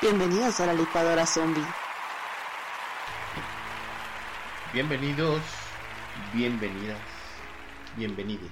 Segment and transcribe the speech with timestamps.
[0.00, 1.62] Bienvenidos a la licuadora zombie.
[4.72, 5.42] Bienvenidos,
[6.32, 6.98] bienvenidas,
[7.98, 8.50] bienvenides.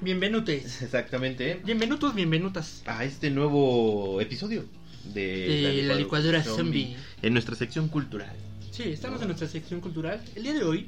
[0.00, 0.82] Bienvenutes.
[0.82, 1.60] Exactamente.
[1.64, 2.82] Bienvenutos, bienvenutas.
[2.86, 4.64] A este nuevo episodio
[5.04, 6.96] de, De la licuadora zombie.
[7.22, 8.45] En nuestra sección cultural.
[8.76, 10.22] Sí, estamos en nuestra sección cultural.
[10.34, 10.86] El día de hoy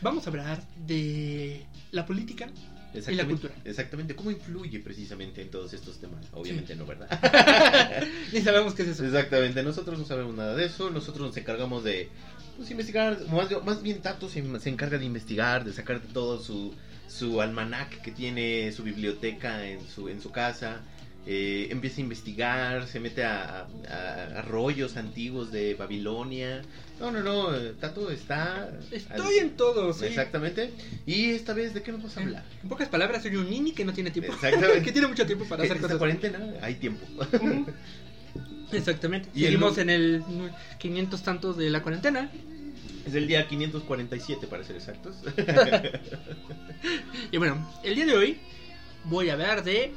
[0.00, 2.48] vamos a hablar de la política
[2.94, 3.52] y la cultura.
[3.66, 4.16] Exactamente.
[4.16, 6.24] ¿Cómo influye precisamente en todos estos temas?
[6.32, 7.10] Obviamente no, ¿verdad?
[8.32, 9.04] Ni sabemos qué es eso.
[9.04, 9.62] Exactamente.
[9.62, 10.88] Nosotros no sabemos nada de eso.
[10.88, 12.08] Nosotros nos encargamos de
[12.56, 13.20] pues, investigar.
[13.28, 16.72] Más, más bien Tato se, se encarga de investigar, de sacar todo su,
[17.08, 20.80] su almanac que tiene, su biblioteca en su, en su casa.
[21.28, 26.62] Eh, empieza a investigar, se mete a, a- a rollos antiguos de Babilonia.
[27.00, 28.70] No, no, no, Tato está...
[28.92, 30.06] Estoy en todo, sí.
[30.06, 30.70] Exactamente.
[31.04, 32.44] Y esta vez, ¿de qué nos vas a hablar?
[32.62, 34.32] En pocas palabras, soy un nini que no tiene tiempo.
[34.34, 34.82] Exactamente.
[34.84, 35.98] que tiene mucho tiempo para hacer esta cosas.
[35.98, 37.04] cuarentena hay tiempo.
[38.72, 39.28] Exactamente.
[39.34, 40.22] Y Seguimos en el
[40.78, 42.30] 500 tantos de la cuarentena.
[43.06, 45.16] es el día 547 para ser exactos.
[47.32, 48.38] Y bueno, el día de hoy
[49.04, 49.92] voy a hablar de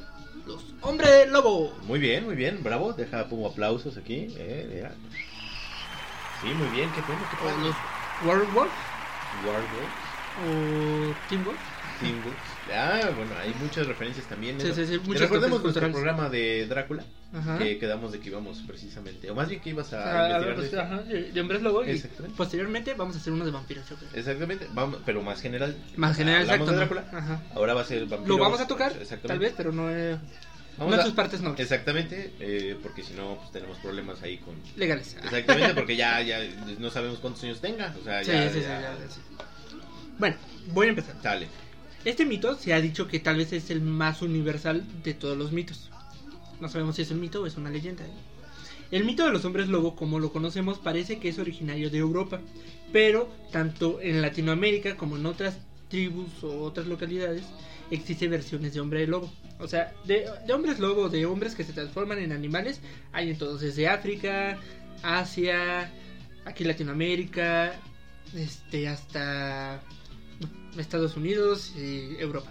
[0.46, 1.72] los hombres lobo.
[1.82, 2.92] Muy bien, muy bien, bravo.
[2.92, 4.34] Deja, pongo aplausos aquí.
[4.36, 4.88] Eh.
[6.42, 7.76] Sí, muy bien, qué bueno, qué los
[8.24, 8.72] Werewolf
[9.44, 9.90] Wargirls,
[10.46, 11.69] o Team Wolf.
[12.72, 14.60] Ah, bueno, hay muchas referencias también.
[14.60, 14.74] Sí, ¿no?
[14.74, 17.58] sí, sí, muchas Recordemos nuestro programa de Drácula, Ajá.
[17.58, 20.70] que quedamos de que íbamos precisamente, o más bien que ibas a Ah, investigar pues,
[20.70, 21.98] de ajá, hombres lobo y
[22.36, 24.08] posteriormente vamos a hacer uno de vampiros yo creo.
[24.14, 25.76] Exactamente, vamos, pero más general.
[25.96, 26.80] Más general, Hablamos exacto.
[26.80, 27.02] de ¿no?
[27.02, 27.18] Drácula.
[27.18, 27.42] Ajá.
[27.54, 28.28] Ahora va a ser vampiros.
[28.28, 28.92] Lo vamos a tocar,
[29.26, 30.16] tal vez, pero no, eh,
[30.78, 31.60] Vamos no a- sus partes nobles.
[31.60, 34.54] Exactamente, eh, porque si no, pues tenemos problemas ahí con.
[34.76, 35.16] Legales.
[35.22, 36.38] Exactamente, porque ya, ya
[36.78, 37.94] no sabemos cuántos años tenga.
[38.00, 38.50] O sea, Sí, ya.
[38.50, 39.20] sí, ya, sí.
[40.18, 40.36] Bueno,
[40.68, 41.20] voy a empezar.
[41.22, 41.48] Dale.
[42.04, 45.52] Este mito se ha dicho que tal vez es el más universal de todos los
[45.52, 45.90] mitos.
[46.58, 48.04] No sabemos si es un mito o es una leyenda.
[48.90, 52.40] El mito de los hombres lobo, como lo conocemos, parece que es originario de Europa,
[52.92, 55.58] pero tanto en Latinoamérica como en otras
[55.88, 57.44] tribus o otras localidades
[57.90, 59.30] existen versiones de hombre lobo.
[59.58, 62.80] O sea, de, de hombres lobo, de hombres que se transforman en animales,
[63.12, 64.58] hay en todos, desde África,
[65.02, 65.92] Asia,
[66.46, 67.74] aquí Latinoamérica,
[68.34, 69.82] este, hasta
[70.78, 72.50] Estados Unidos y Europa.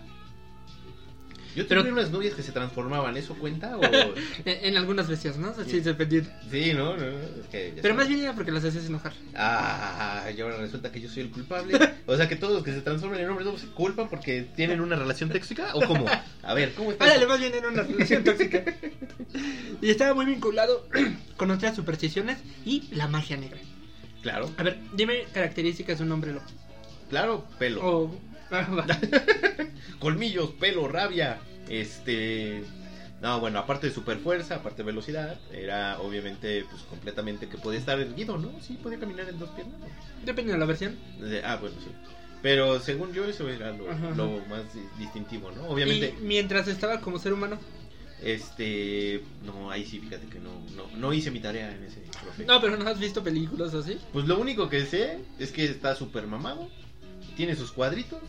[1.55, 3.75] Yo Pero- tuve unas novias que se transformaban, ¿eso cuenta?
[3.75, 3.81] O...
[4.45, 5.51] En, algunas veces, ¿no?
[5.65, 6.29] Sí, dependiendo.
[6.49, 6.95] sí, ¿no?
[6.95, 9.13] no, es que ya Pero más bien era porque las haces enojar.
[9.35, 11.77] Ah, y ahora resulta que yo soy el culpable.
[12.05, 14.79] O sea, que todos los que se transforman en hombres lobos se culpan porque tienen
[14.79, 16.05] una relación tóxica o cómo?
[16.43, 17.13] A ver, ¿cómo está?
[17.13, 17.27] Eso?
[17.27, 18.63] más bien era una relación tóxica.
[19.81, 20.87] Y estaba muy vinculado
[21.37, 23.59] con otras supersticiones y la magia negra.
[24.21, 26.45] Claro, A ver, dime características de un hombre lobo.
[27.09, 27.81] Claro, pelo.
[27.83, 28.15] O.
[28.51, 28.85] ah.
[29.99, 31.39] Colmillos, pelo, rabia.
[31.67, 32.63] Este.
[33.21, 37.77] No, bueno, aparte de super fuerza, aparte de velocidad, era obviamente, pues completamente que podía
[37.79, 38.49] estar erguido, ¿no?
[38.61, 39.75] Sí, podía caminar en dos piernas.
[40.25, 40.95] Depende de la versión.
[41.43, 41.91] Ah, bueno, sí.
[42.41, 45.67] Pero según yo, eso era lo, lo más di- distintivo, ¿no?
[45.67, 47.59] Obviamente, Y mientras estaba como ser humano.
[48.23, 49.21] este.
[49.43, 52.45] No, ahí sí, fíjate que no, no, no hice mi tarea en ese profe.
[52.45, 53.97] No, pero no has visto películas así.
[54.13, 56.69] Pues lo único que sé es que está súper mamado,
[57.39, 58.19] tiene sus cuadritos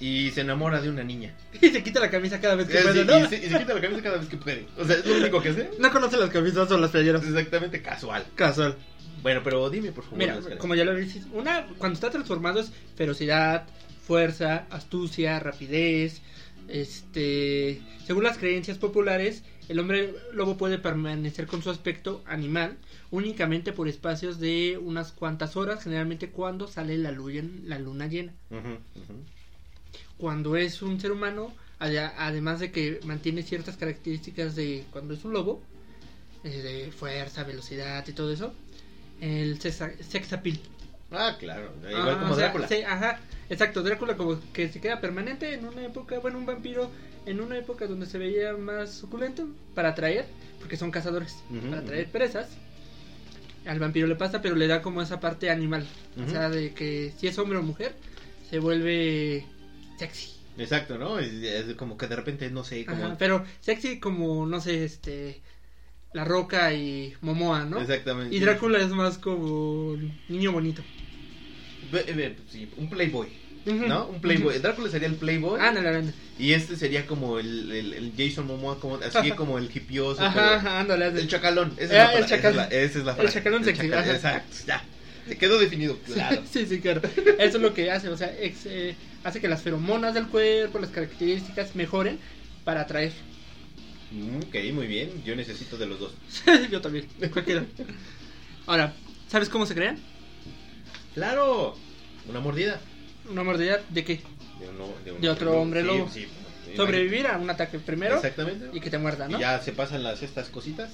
[0.00, 1.34] y se enamora de una niña.
[1.60, 3.18] Y se quita la camisa cada vez que Eh, puede, ¿no?
[3.18, 4.66] y, se, y se quita la camisa cada vez que puede.
[4.78, 5.70] O sea, es lo único que sé.
[5.78, 7.22] No conoce las camisas o las playeras.
[7.22, 8.24] Exactamente casual.
[8.34, 8.74] Casual.
[9.22, 10.18] Bueno, pero dime por favor.
[10.18, 13.66] Mira, como ya lo dices, una cuando está transformado es ferocidad,
[14.06, 16.22] fuerza, astucia, rapidez.
[16.68, 22.76] Este, según las creencias populares, el hombre lobo puede permanecer con su aspecto animal
[23.10, 28.32] únicamente por espacios de unas cuantas horas, generalmente cuando sale la luna, la luna llena.
[30.16, 35.24] Cuando es un ser humano, ade- además de que mantiene ciertas características de cuando es
[35.24, 35.62] un lobo,
[36.44, 36.48] eh,
[36.86, 38.52] de fuerza, velocidad y todo eso,
[39.20, 40.58] el sex, sex appeal.
[41.10, 41.72] Ah, claro.
[41.88, 42.68] Igual Ah, como o sea, Drácula.
[42.68, 46.90] sí, ajá, exacto, Drácula como que se queda permanente en una época, bueno, un vampiro
[47.28, 50.26] en una época donde se veía más suculento para atraer,
[50.60, 51.36] porque son cazadores,
[51.68, 52.48] para atraer presas.
[53.66, 55.86] al vampiro le pasa, pero le da como esa parte animal.
[56.24, 57.94] O sea, de que si es hombre o mujer,
[58.48, 59.46] se vuelve
[59.98, 60.32] sexy.
[60.56, 61.18] Exacto, ¿no?
[61.18, 63.04] Es, es como que de repente, no sé, como...
[63.04, 65.42] Ajá, pero sexy como, no sé, este...
[66.14, 67.78] La Roca y Momoa, ¿no?
[67.80, 68.34] Exactamente.
[68.34, 69.94] Y Drácula es más como
[70.28, 70.82] niño bonito.
[72.48, 73.28] Sí, un playboy,
[73.72, 74.06] ¿no?
[74.06, 74.54] Un playboy.
[74.54, 74.62] ujú.
[74.62, 75.60] Drácula sería el playboy.
[75.60, 76.12] Ándale, ándale.
[76.38, 80.22] Y este sería como el, el, el Jason Momoa, como, así como el hipioso.
[80.22, 81.06] Ajá, ajá, ándale.
[81.06, 81.72] El chacalón.
[81.76, 82.66] Esa Ah, es la el chacalón.
[82.70, 84.14] Esa es la, esa es la El chacalón sexy, ajá.
[84.14, 84.84] Exacto, ya.
[85.26, 86.42] Se quedó definido, claro.
[86.50, 87.02] Sí, sí, claro.
[87.38, 88.94] Eso es lo que hace, o sea, ex- eh,
[89.24, 92.18] hace que las feromonas del cuerpo, las características mejoren
[92.64, 93.12] para atraer.
[94.10, 95.22] Mm, ok, muy bien.
[95.26, 96.12] Yo necesito de los dos.
[96.70, 97.64] Yo también, cualquiera.
[98.66, 98.94] Ahora,
[99.28, 99.98] ¿sabes cómo se crean?
[101.14, 101.76] Claro.
[102.28, 102.80] Una mordida.
[103.30, 104.20] Una mordida de qué?
[104.60, 106.08] De, uno- un De otro hombre lobo.
[106.12, 106.26] sí,
[106.66, 108.68] sí, Sobrevivir a un ataque primero Exactamente.
[108.72, 109.36] y que te muerda, ¿no?
[109.38, 110.90] Y ya se pasan las estas cositas,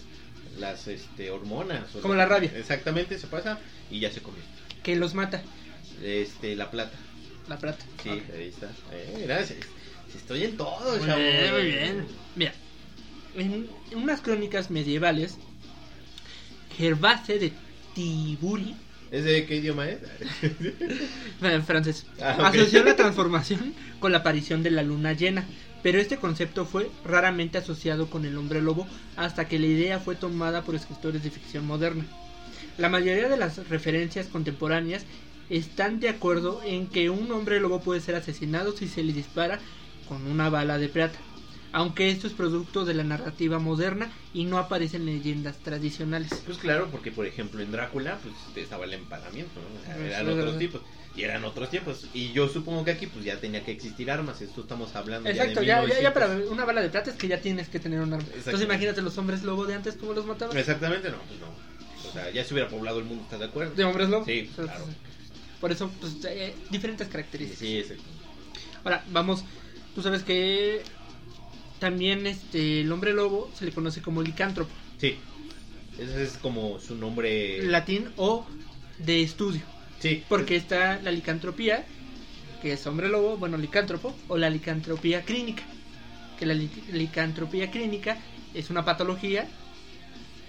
[0.59, 1.85] las este hormonas.
[2.03, 2.51] Como la rabia.
[2.57, 3.59] Exactamente, se pasa
[3.91, 4.41] y ya se comió.
[4.83, 5.43] Que los mata,
[6.03, 6.97] Este, la plata.
[7.49, 7.85] la plata.
[8.03, 8.71] Sí, ahí está.
[8.93, 9.59] Eh, gracias.
[10.15, 12.07] Estoy en todo, Muy bien, muy bien.
[12.37, 12.53] Mira,
[13.37, 15.39] en, en unas crónicas medievales,
[16.77, 17.53] Gervase de
[17.95, 18.75] Tiburi,
[19.15, 19.99] ¿Es de qué idioma es?
[21.41, 25.45] en francés, Ah, asoció la transformación con la aparición de la luna llena.
[25.85, 30.17] Pero este concepto fue raramente asociado con el hombre lobo hasta que la idea fue
[30.17, 32.05] tomada por escritores de ficción moderna.
[32.77, 35.05] La mayoría de las referencias contemporáneas
[35.49, 39.61] están de acuerdo en que un hombre lobo puede ser asesinado si se le dispara
[40.09, 41.19] con una bala de plata,
[41.75, 46.43] aunque esto es producto de la narrativa moderna y no aparece en leyendas tradicionales.
[46.47, 49.81] Pues claro, porque por ejemplo en Drácula pues estaba el emparamiento, ¿no?
[49.81, 50.83] O sea, eran otros tipos.
[51.17, 52.07] Y eran otros tiempos.
[52.15, 54.41] Y yo supongo que aquí pues ya tenía que existir armas.
[54.41, 56.13] Esto estamos hablando Exacto, ya de ya, ya 1900.
[56.13, 58.27] para una bala de plata es que ya tienes que tener un arma.
[58.33, 60.57] Entonces imagínate los hombres lobo de antes, ¿cómo los mataban?
[60.57, 61.49] Exactamente, no, pues no.
[62.09, 63.75] O sea, ya se hubiera poblado el mundo, ¿estás de acuerdo?
[63.75, 64.25] De hombres lobo.
[64.25, 64.85] Sí, claro.
[65.61, 67.59] Por eso, pues, eh, diferentes características.
[67.59, 68.05] sí, exacto.
[68.85, 69.45] Ahora, vamos,
[69.95, 70.83] tú sabes que
[71.79, 75.17] también este el hombre lobo se le conoce como licántropo, Sí.
[75.99, 77.63] Ese es como su nombre.
[77.63, 78.47] latín o
[78.99, 79.63] de estudio,
[80.01, 80.25] Sí.
[80.29, 81.85] porque está la licantropía,
[82.63, 85.63] que es hombre lobo, bueno, licántropo, o la licantropía clínica,
[86.39, 88.19] que la li- licantropía clínica
[88.55, 89.47] es una patología,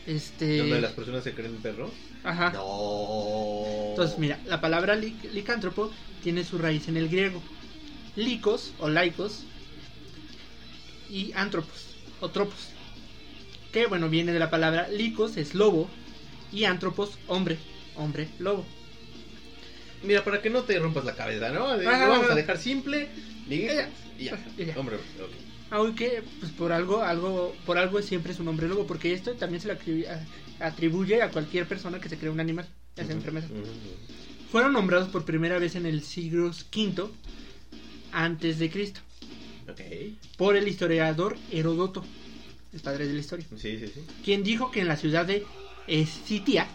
[0.08, 1.92] este, ¿Donde las personas se creen perros?
[2.24, 2.52] ajá.
[2.52, 3.90] No.
[3.92, 5.92] Entonces, mira, la palabra li- licántropo
[6.24, 7.42] tiene su raíz en el griego.
[8.16, 9.44] Licos o laicos
[11.10, 12.70] y antropos o tropos.
[13.72, 15.90] Que bueno, viene de la palabra licos es lobo
[16.52, 17.58] y antropos hombre,
[17.96, 18.66] hombre lobo.
[20.04, 21.78] Mira, para que no te rompas la cabeza, ¿no?
[21.78, 22.34] De- Ajá, lo vamos ajá.
[22.34, 23.10] a dejar simple.
[23.50, 23.90] Y ya.
[24.18, 24.40] Y ya.
[24.78, 25.32] Hombre, ok.
[25.72, 29.62] Aunque pues por algo algo por algo siempre es un hombre lobo porque esto también
[29.62, 30.08] se le
[30.60, 33.50] atribuye a cualquier persona que se cree un animal, ya sea enfermedad.
[33.50, 33.64] ujú.
[34.52, 37.10] Fueron nombrados por primera vez en el siglo V
[38.12, 39.02] antes de Cristo.
[40.38, 42.04] Por el historiador Heródoto,
[42.74, 44.02] el padre de la historia, Sí, sí, sí.
[44.24, 45.46] quien dijo que en la ciudad de
[45.88, 46.68] Escitia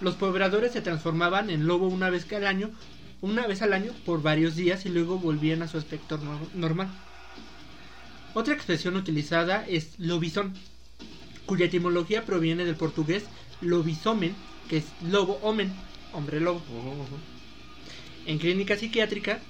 [0.00, 2.70] los pobladores se transformaban en lobo una vez al año,
[3.20, 6.88] una vez al año por varios días y luego volvían a su aspecto nor- normal.
[8.34, 10.52] Otra expresión utilizada es lobizón,
[11.46, 13.24] cuya etimología proviene del portugués
[13.62, 14.34] lobisomen,
[14.68, 15.72] que es lobo omen,
[16.12, 16.62] hombre lobo.
[16.68, 17.16] Ujú, ujú.
[18.26, 19.40] En clínica psiquiátrica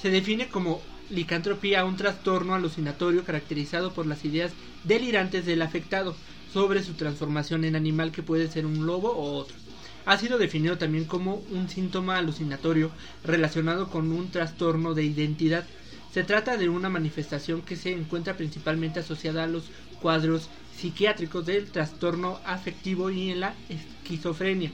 [0.00, 4.52] se define como licantropía un trastorno alucinatorio caracterizado por las ideas
[4.84, 6.14] delirantes del afectado
[6.52, 9.56] sobre su transformación en animal que puede ser un lobo o otro.
[10.04, 12.90] Ha sido definido también como un síntoma alucinatorio
[13.24, 15.64] relacionado con un trastorno de identidad.
[16.12, 19.64] Se trata de una manifestación que se encuentra principalmente asociada a los
[20.00, 24.72] cuadros psiquiátricos del trastorno afectivo y en la esquizofrenia.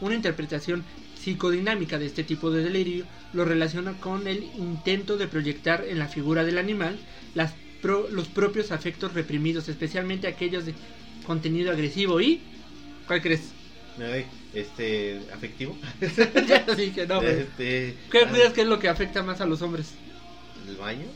[0.00, 0.84] Una interpretación
[1.26, 6.06] psicodinámica de este tipo de delirio lo relaciona con el intento de proyectar en la
[6.08, 7.00] figura del animal
[7.34, 7.52] las
[7.82, 10.76] pro- los propios afectos reprimidos, especialmente aquellos de
[11.24, 12.40] contenido agresivo y...
[13.06, 13.56] ¿Cuál crees?
[13.98, 15.76] Ay, este, afectivo.
[16.46, 18.02] ya dije, no, Este.
[18.08, 19.98] ¿Qué ah, crees que es lo que afecta más a los hombres?
[20.68, 21.06] ¿El baño?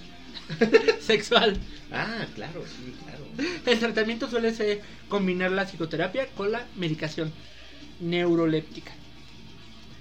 [1.01, 1.69] Sexual.
[1.91, 3.37] Ah, claro, sí, claro.
[3.65, 7.33] El tratamiento suele ser combinar la psicoterapia con la medicación
[7.99, 8.93] neuroléptica.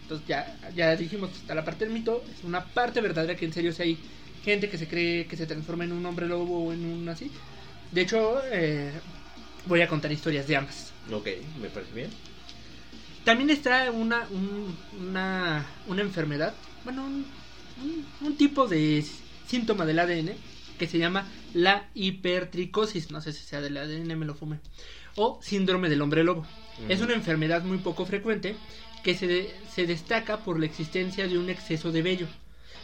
[0.09, 3.53] Entonces ya, ya dijimos, está la parte del mito, es una parte verdadera que en
[3.53, 3.97] serio si hay
[4.43, 7.31] gente que se cree que se transforma en un hombre lobo o en un así.
[7.91, 8.91] De hecho, eh,
[9.67, 10.93] voy a contar historias de ambas.
[11.13, 11.27] Ok,
[11.61, 12.09] me parece bien.
[13.23, 17.27] También está una, un- una, una enfermedad, bueno, un,
[17.83, 19.05] un- un tipo de
[19.47, 20.33] síntoma del ADN
[20.79, 24.57] que se llama la hipertricosis, no sé si sea del ADN, me lo fumé,
[25.17, 26.47] o síndrome del hombre lobo.
[26.87, 28.55] Es una enfermedad muy poco frecuente
[29.03, 32.27] que se, de- se destaca por la existencia de un exceso de vello.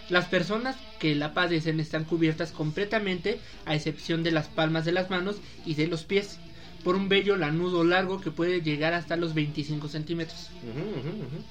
[0.10, 5.10] Las personas que la padecen están cubiertas completamente, a excepción de las palmas de las
[5.10, 6.38] manos y de los pies,
[6.84, 10.52] por un vello lanudo largo que puede llegar hasta los 25 centímetros.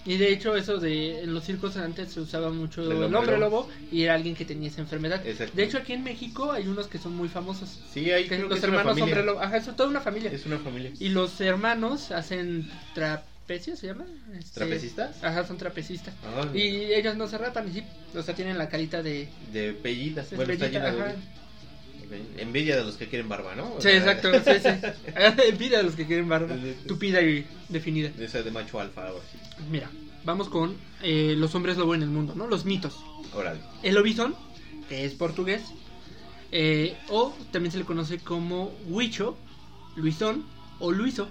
[0.06, 3.38] Y de hecho eso de en los circos antes se usaba mucho El el hombre
[3.38, 3.68] lobo.
[3.90, 5.20] y era alguien que tenía esa enfermedad.
[5.24, 7.80] De hecho aquí en México hay unos que son muy famosos.
[7.92, 9.40] Sí, hay Que creo que los una hermanos hombre lobo.
[9.40, 10.30] Ajá, es toda una familia.
[10.30, 10.92] Es una familia.
[11.00, 12.70] Y los hermanos hacen
[13.46, 14.06] ¿se llama?
[14.38, 15.22] Este, ¿Trapecistas?
[15.22, 16.14] Ajá, son trapecistas.
[16.24, 17.84] Ah, Y ellos no se rapan, y sí,
[18.14, 19.28] o sea, tienen la carita de...
[19.52, 20.34] De pellitas.
[20.34, 21.14] Bueno, está llena de...
[22.38, 23.76] Envidia de los que quieren barba, ¿no?
[23.80, 24.68] Sí, exacto, sí, sí.
[25.48, 28.10] Envidia de los que quieren barba, tupida y definida.
[28.10, 29.38] De esa de macho alfa, algo así.
[29.70, 29.90] Mira,
[30.24, 32.46] vamos con eh, los hombres lobo en el mundo, ¿no?
[32.46, 32.96] Los mitos.
[33.34, 33.60] Órale.
[33.82, 34.34] El lobizón,
[34.88, 35.62] que es portugués,
[36.52, 39.36] eh, o también se le conoce como huicho,
[39.96, 40.44] luisón
[40.78, 41.28] o luiso.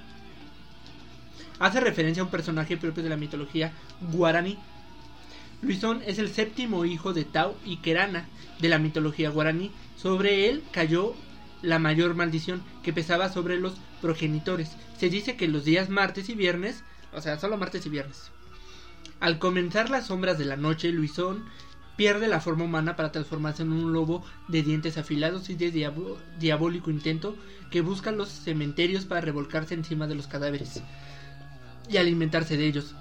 [1.63, 3.72] Hace referencia a un personaje propio de la mitología
[4.12, 4.58] guaraní.
[5.62, 8.27] Luisón es el séptimo hijo de Tau y Kerana
[8.60, 9.72] de la mitología guaraní.
[9.96, 11.15] Sobre él cayó
[11.62, 14.74] la mayor maldición que pesaba sobre los progenitores.
[15.00, 18.32] Se dice que los días martes y viernes, o sea, solo martes y viernes,
[19.22, 21.46] al comenzar las sombras de la noche, Luisón
[21.96, 25.72] pierde la forma humana para transformarse en un lobo de dientes afilados y de
[26.39, 27.38] diabólico intento
[27.72, 30.84] que busca los cementerios para revolcarse encima de los cadáveres
[31.89, 32.93] y alimentarse de ellos.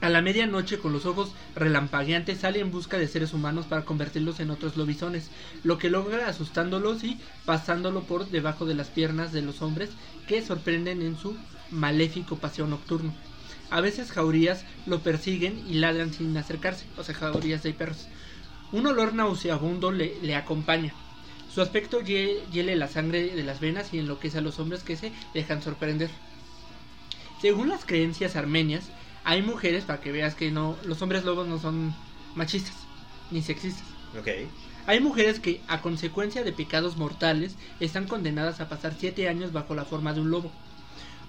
[0.00, 4.38] A la medianoche, con los ojos relampagueantes, sale en busca de seres humanos para convertirlos
[4.40, 5.30] en otros lobisones,
[5.62, 9.90] lo que logra asustándolos y pasándolo por debajo de las piernas de los hombres
[10.28, 11.36] que sorprenden en su
[11.70, 13.14] maléfico paseo nocturno.
[13.70, 18.06] A veces jaurías lo persiguen y ladran sin acercarse, o sea, jaurías de perros.
[18.72, 20.92] Un olor nauseabundo le, le acompaña.
[21.52, 24.96] Su aspecto hie- hiele la sangre de las venas y enloquece a los hombres que
[24.96, 26.10] se dejan sorprender.
[27.40, 28.90] Según las creencias armenias,
[29.24, 31.94] hay mujeres, para que veas que no, los hombres lobos no son
[32.34, 32.74] machistas
[33.30, 33.84] ni sexistas.
[34.18, 34.28] Ok.
[34.86, 39.74] Hay mujeres que, a consecuencia de pecados mortales, están condenadas a pasar siete años bajo
[39.74, 40.50] la forma de un lobo.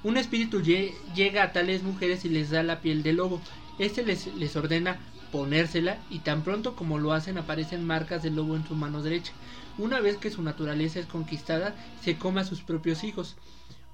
[0.03, 3.41] Un espíritu lle- llega a tales mujeres y les da la piel de lobo.
[3.79, 5.00] Este les, les ordena
[5.31, 9.31] ponérsela y tan pronto como lo hacen aparecen marcas del lobo en su mano derecha.
[9.77, 13.35] Una vez que su naturaleza es conquistada, se come a sus propios hijos,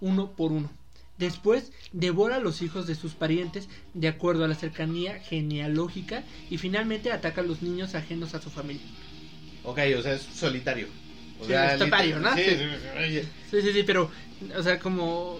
[0.01, 0.69] uno por uno.
[1.21, 6.57] Después devora a los hijos de sus parientes de acuerdo a la cercanía genealógica y
[6.57, 8.81] finalmente ataca a los niños ajenos a su familia.
[9.63, 10.87] Ok, o sea, es solitario.
[11.39, 12.35] O Sí, es tapario, liter- ¿no?
[12.35, 13.21] Sí, Sí.
[13.51, 13.61] sí.
[13.61, 14.09] Sí, sí, pero,
[14.57, 15.37] o sea, como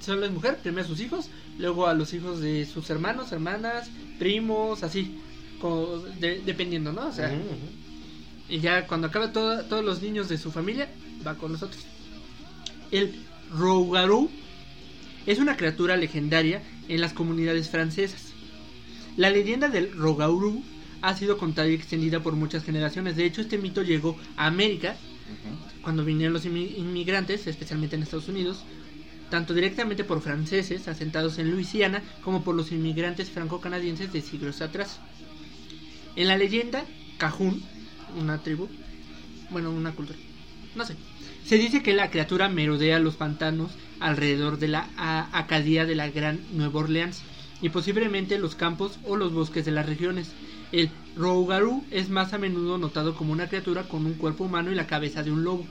[0.00, 3.88] solo es mujer, primero a sus hijos, luego a los hijos de sus hermanos, hermanas,
[4.18, 5.16] primos, así,
[5.60, 7.06] como de- dependiendo, ¿no?
[7.06, 7.30] O sea,
[8.48, 10.88] y ya cuando acaba todo- todos los niños de su familia,
[11.24, 11.84] va con nosotros.
[12.90, 13.14] El
[13.52, 14.28] Rougarou
[15.30, 18.32] es una criatura legendaria en las comunidades francesas.
[19.16, 20.62] La leyenda del Rougarou
[21.02, 23.16] ha sido contada y extendida por muchas generaciones.
[23.16, 24.96] De hecho, este mito llegó a América
[25.82, 28.64] cuando vinieron los inmi- inmigrantes, especialmente en Estados Unidos,
[29.30, 34.98] tanto directamente por franceses asentados en Luisiana como por los inmigrantes franco-canadienses de siglos atrás.
[36.16, 36.84] En la leyenda,
[37.18, 37.62] Cajún,
[38.18, 38.68] una tribu,
[39.50, 40.18] bueno, una cultura,
[40.74, 40.96] no sé,
[41.44, 44.88] se dice que la criatura merodea los pantanos alrededor de la
[45.32, 47.22] Acadía de la Gran Nueva Orleans
[47.62, 50.32] y posiblemente los campos o los bosques de las regiones.
[50.72, 54.74] El Rougarou es más a menudo notado como una criatura con un cuerpo humano y
[54.74, 55.66] la cabeza de un lobo.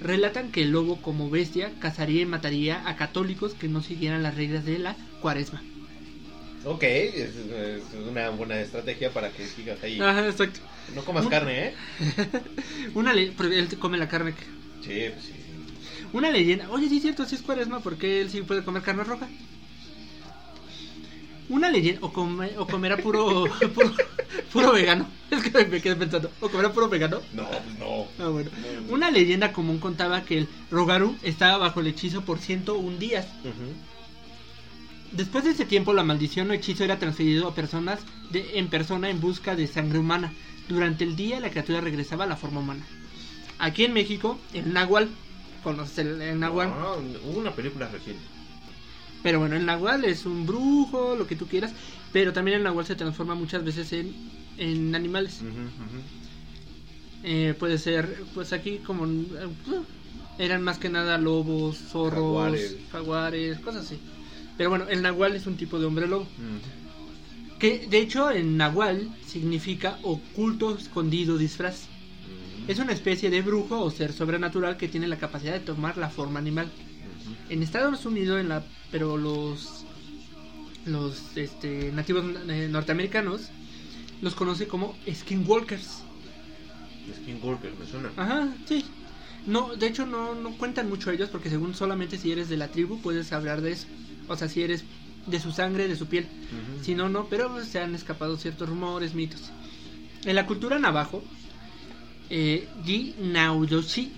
[0.00, 4.34] Relatan que el lobo como bestia cazaría y mataría a católicos que no siguieran las
[4.34, 5.62] reglas de la cuaresma.
[6.64, 9.98] Ok, es, es una buena estrategia para que sigas ahí.
[10.00, 10.60] Ajá, exacto.
[10.94, 11.74] No comas carne, ¿eh?
[12.94, 14.34] Una le él come la carne.
[14.82, 15.39] Sí, pues sí.
[16.12, 16.68] Una leyenda.
[16.70, 19.28] Oye, sí es cierto, sí es cuaresma porque él sí puede comer carne roja.
[21.48, 22.00] Una leyenda.
[22.04, 23.92] O, come- o comerá puro, puro,
[24.52, 25.06] puro vegano.
[25.30, 26.30] Es que me quedé pensando.
[26.40, 27.20] O comerá puro vegano.
[27.32, 28.06] No, pues no.
[28.18, 28.50] Ah, bueno.
[28.60, 28.92] No, no.
[28.94, 33.28] Una leyenda común contaba que el Rogaru estaba bajo el hechizo por 101 días.
[35.12, 38.00] Después de ese tiempo, la maldición o hechizo era transferido a personas
[38.30, 40.32] de, en persona en busca de sangre humana.
[40.68, 42.84] Durante el día, la criatura regresaba a la forma humana.
[43.58, 45.10] Aquí en México, el Nahual.
[45.62, 46.68] ¿Conoces el, el Nahual?
[46.72, 48.22] Ah, hubo una película reciente.
[49.22, 51.72] Pero bueno, el Nahual es un brujo, lo que tú quieras.
[52.12, 54.14] Pero también el Nahual se transforma muchas veces en,
[54.56, 55.40] en animales.
[57.22, 59.06] Eh, puede ser, pues aquí como...
[59.06, 59.48] eh,
[60.38, 62.76] eran más que nada lobos, zorros, Jaguares.
[62.90, 63.98] jaguares, cosas así.
[64.56, 66.24] Pero bueno, el Nahual es un tipo de hombre lobo.
[66.24, 67.58] Mm.
[67.58, 71.89] Que de hecho el Nahual significa oculto, escondido, disfraz.
[72.70, 76.08] Es una especie de brujo o ser sobrenatural que tiene la capacidad de tomar la
[76.08, 76.70] forma animal.
[77.48, 78.62] En Estados Unidos, en la,
[78.92, 79.84] pero los
[80.86, 83.50] los este, nativos eh, norteamericanos
[84.22, 86.04] los conoce como skinwalkers.
[87.16, 88.10] Skinwalker, me suena.
[88.16, 88.84] Ajá, sí.
[89.48, 92.68] No, de hecho no, no cuentan mucho ellos porque según solamente si eres de la
[92.68, 93.88] tribu puedes hablar de eso.
[94.28, 94.84] O sea, si eres
[95.26, 96.28] de su sangre, de su piel.
[96.82, 99.50] Si no, no, pero se han escapado ciertos rumores, mitos.
[100.24, 101.24] En la cultura navajo,
[102.30, 104.12] eh, Ji Naudoshi,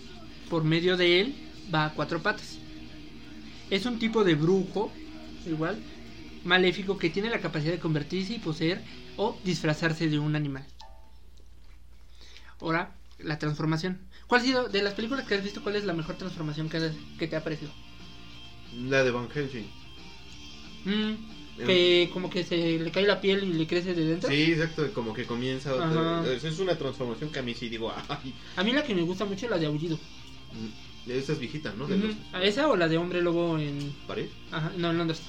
[0.48, 1.34] por medio de él,
[1.74, 2.58] va a cuatro patas.
[3.70, 4.92] Es un tipo de brujo,
[5.46, 5.78] igual,
[6.44, 8.82] maléfico que tiene la capacidad de convertirse y poseer
[9.16, 10.66] o disfrazarse de un animal.
[12.60, 13.98] Ahora, la transformación.
[14.26, 16.90] ¿Cuál ha sido, de las películas que has visto, cuál es la mejor transformación que,
[17.18, 17.72] que te ha parecido?
[18.74, 19.68] La de Van Helsing.
[20.84, 21.14] Mm,
[21.56, 24.30] que como que se le cae la piel y le crece de dentro.
[24.30, 26.24] Sí, exacto, como que comienza otra-.
[26.32, 29.24] Es una transformación que a mí sí digo, ay, A mí la que me gusta
[29.24, 29.96] mucho es la de Aullido.
[30.52, 31.86] mm, esa es viejita, ¿no?
[31.86, 32.06] De Ujú.
[32.08, 33.92] los ¿A esa o la de Hombre Lobo en...
[34.06, 34.30] París.
[34.50, 35.20] Ajá, no, en Londres.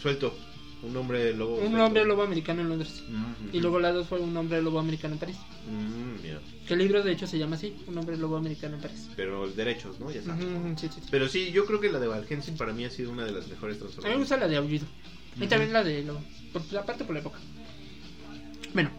[0.00, 0.34] Suelto.
[0.82, 1.56] Un hombre lobo.
[1.56, 3.02] Un hombre lobo americano en Londres.
[3.08, 3.56] Ujú.
[3.56, 5.36] Y luego la dos fue un hombre lobo americano en París.
[5.68, 6.40] Mm, mira.
[6.66, 9.08] Que el libro de hecho se llama así, un hombre lobo americano en París.
[9.16, 10.10] Pero derechos, ¿no?
[10.12, 10.44] Ya sabes.
[10.44, 11.08] Ujú, sí, sí, sí.
[11.10, 13.32] Pero sí, yo creo que la de Van Helsing para mí ha sido una de
[13.32, 14.18] las mejores A mí me transformaciones.
[14.20, 14.86] gusta la de Aullido.
[15.40, 16.20] Y también la de Lobo.
[16.52, 17.38] Por, aparte por la época.
[18.72, 18.90] Bueno,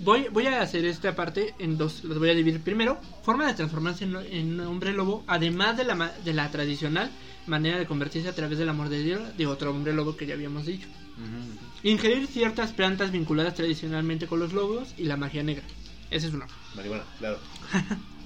[0.00, 2.04] voy, voy a hacer esta parte en dos.
[2.04, 2.60] Los voy a dividir.
[2.60, 7.10] Primero, forma de transformarse en, en hombre lobo, además de la, de la tradicional
[7.46, 10.66] manera de convertirse a través de la mordedura de otro hombre lobo que ya habíamos
[10.66, 10.88] dicho.
[11.16, 11.88] Ujú.
[11.88, 15.64] Ingerir ciertas plantas vinculadas tradicionalmente con los lobos y la magia negra.
[16.10, 16.46] Ese es uno.
[16.74, 17.38] Marihuana, claro.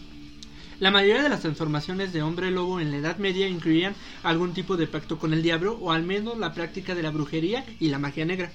[0.80, 4.78] La mayoría de las transformaciones de hombre lobo en la Edad Media incluían algún tipo
[4.78, 7.98] de pacto con el diablo o al menos la práctica de la brujería y la
[7.98, 8.50] magia negra.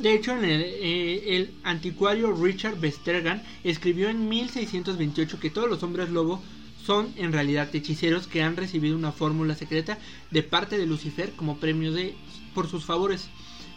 [0.00, 5.82] De hecho, en el, eh, el anticuario Richard Vestergan escribió en 1628 que todos los
[5.82, 6.42] hombres lobo
[6.86, 9.98] son en realidad hechiceros que han recibido una fórmula secreta
[10.30, 12.14] de parte de Lucifer como premio de
[12.54, 13.28] por sus favores.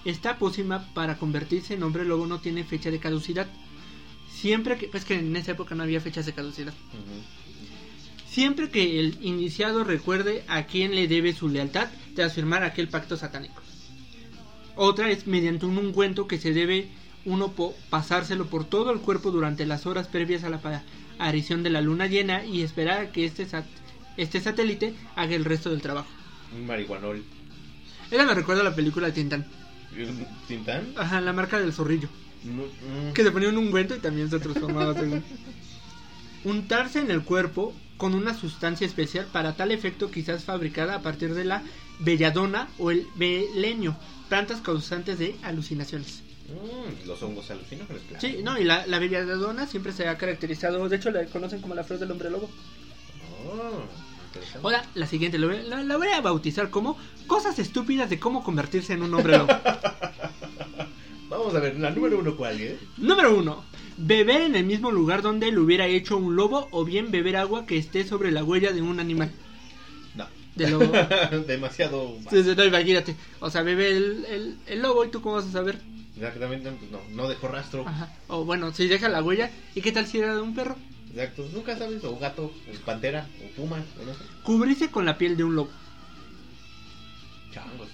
[0.05, 3.47] Esta pócima para convertirse en hombre lobo no tiene fecha de caducidad.
[4.31, 6.73] Siempre que, pues que en esa época no había fechas de caducidad.
[8.29, 13.17] Siempre que el iniciado recuerde a quién le debe su lealtad tras firmar aquel pacto
[13.17, 13.62] satánico.
[14.75, 16.87] Otra es mediante un ungüento que se debe
[17.25, 20.59] uno po- pasárselo por todo el cuerpo durante las horas previas a la
[21.17, 23.65] aparición de la luna llena y esperar a que este, sat-
[24.17, 26.09] este satélite haga el resto del trabajo.
[26.55, 27.23] Un marihuanol.
[28.11, 29.45] Esa me recuerda a la película de Tintán.
[30.47, 30.93] ¿Tintán?
[30.97, 32.09] Ajá, la marca del zorrillo.
[32.43, 33.13] No, mm.
[33.13, 35.23] Que le ponía un ungüento y también se transformaba según.
[36.43, 41.33] Untarse en el cuerpo con una sustancia especial para tal efecto quizás fabricada a partir
[41.33, 41.63] de la
[41.99, 43.95] belladona o el belenio,
[44.29, 46.23] plantas causantes de alucinaciones.
[46.49, 48.21] Mm, los hongos alucinógenos, claro.
[48.21, 51.75] Sí, no, y la, la belladona siempre se ha caracterizado, de hecho la conocen como
[51.75, 52.49] la flor del hombre lobo.
[53.47, 53.83] Oh.
[54.63, 59.03] Ahora, la siguiente, la, la voy a bautizar como cosas estúpidas de cómo convertirse en
[59.03, 59.53] un hombre lobo.
[61.29, 62.79] Vamos a ver, la número uno, ¿cuál es?
[62.97, 63.63] Número 1.
[63.97, 67.65] Beber en el mismo lugar donde lo hubiera hecho un lobo o bien beber agua
[67.65, 69.31] que esté sobre la huella de un animal.
[70.15, 70.27] No.
[70.55, 70.91] De lobo.
[71.47, 72.17] Demasiado.
[72.31, 73.15] No, imagínate.
[73.39, 75.79] O sea, bebe el, el, el lobo y tú cómo vas a saber.
[76.15, 77.87] Exactamente, pues no, no dejó rastro.
[77.87, 78.13] Ajá.
[78.27, 79.51] O bueno, si deja la huella.
[79.75, 80.75] ¿Y qué tal si era de un perro?
[81.11, 84.23] Exacto, nunca sabes, o gato, o pantera, o puma, o no sé.
[84.43, 85.69] Cubrirse con la piel de un lobo.
[87.51, 87.89] Changos,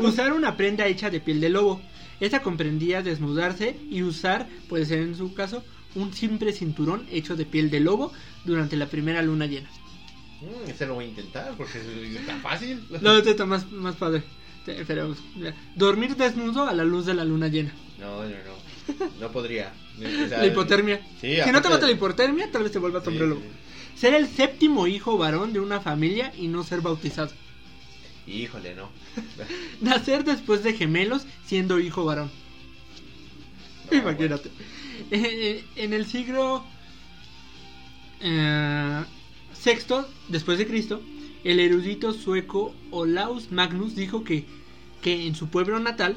[0.00, 0.08] no.
[0.08, 1.80] Usar una prenda hecha de piel de lobo.
[2.20, 5.62] Esta comprendía desnudarse y usar, puede ser en su caso,
[5.94, 8.12] un simple cinturón hecho de piel de lobo
[8.44, 9.68] durante la primera luna llena.
[10.40, 12.82] Mm, ese lo voy a intentar porque es tan fácil.
[13.02, 14.22] No, este está más, más padre.
[14.86, 17.72] Pero, mira, dormir desnudo a la luz de la luna llena.
[18.00, 19.10] No, no, no.
[19.20, 19.72] No podría.
[19.96, 21.00] O sea, La hipotermia.
[21.20, 23.40] Sí, si no te mata la hipotermia, tal vez te vuelvas Sí, hombre lobo.
[23.40, 23.98] sí.
[24.00, 27.30] Ser el séptimo hijo varón de una familia y no ser bautizado.
[28.26, 28.90] Híjole, no.
[29.80, 32.30] Nacer después de gemelos siendo hijo varón.
[33.90, 34.50] No, Imagínate.
[35.10, 36.64] Eh, en el siglo
[38.20, 39.04] eh,
[39.52, 41.00] sexto después de Cristo,
[41.44, 44.44] el erudito sueco Olaus Magnus dijo que,
[45.02, 46.16] que en su pueblo natal,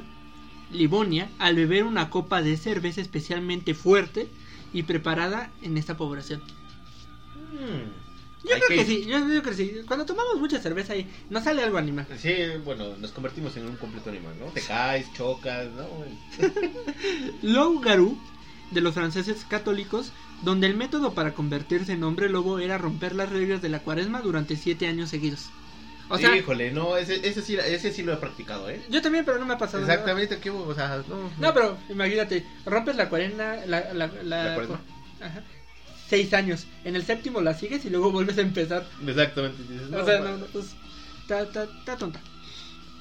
[0.71, 4.27] Livonia, al beber una copa de cerveza especialmente fuerte
[4.73, 6.41] y preparada en esta población.
[7.53, 8.08] Mm.
[8.43, 9.71] Yo creo que sí, yo creo que sí.
[9.88, 12.06] Cuando tomamos mucha cerveza ahí, nos sale algo animal.
[12.17, 14.45] Sí, bueno, nos convertimos en un completo animal, ¿no?
[14.47, 15.88] Te caes, chocas, ¿no?
[17.43, 18.15] Loup Garou,
[18.71, 20.12] de los franceses católicos,
[20.43, 24.21] donde el método para convertirse en hombre lobo era romper las reglas de la cuaresma
[24.21, 25.49] durante siete años seguidos.
[26.10, 28.82] O sea, Híjole, no, ese, ese, sí, ese sí lo he practicado, ¿eh?
[28.89, 29.93] yo también, pero no me ha pasado nada.
[29.93, 34.54] Exactamente, ¿qué, o sea, no, No, pero imagínate, rompes la cuarenta, la, la, la- ¿La
[34.56, 34.82] cuaresma?
[35.21, 35.43] Ajá.
[36.09, 36.65] Seis años.
[36.83, 38.85] En el séptimo la sigues y luego vuelves a empezar.
[39.05, 39.61] Exactamente.
[39.69, 40.67] dices, o sea, no, no, pues,
[41.99, 42.19] tonta.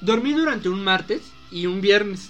[0.01, 2.29] Dormí durante un martes y un viernes,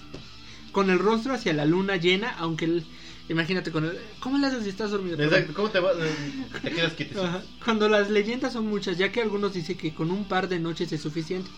[0.71, 2.85] con el rostro hacia la luna llena, aunque el-
[3.27, 5.21] imagínate con el, ¿cómo le haces si estás dormido?
[5.21, 5.95] Exacto, ¿cómo te vas?
[6.61, 6.93] Te quedas.
[7.63, 10.91] Cuando las leyendas son muchas, ya que algunos dicen que con un par de noches
[10.91, 11.49] es suficiente.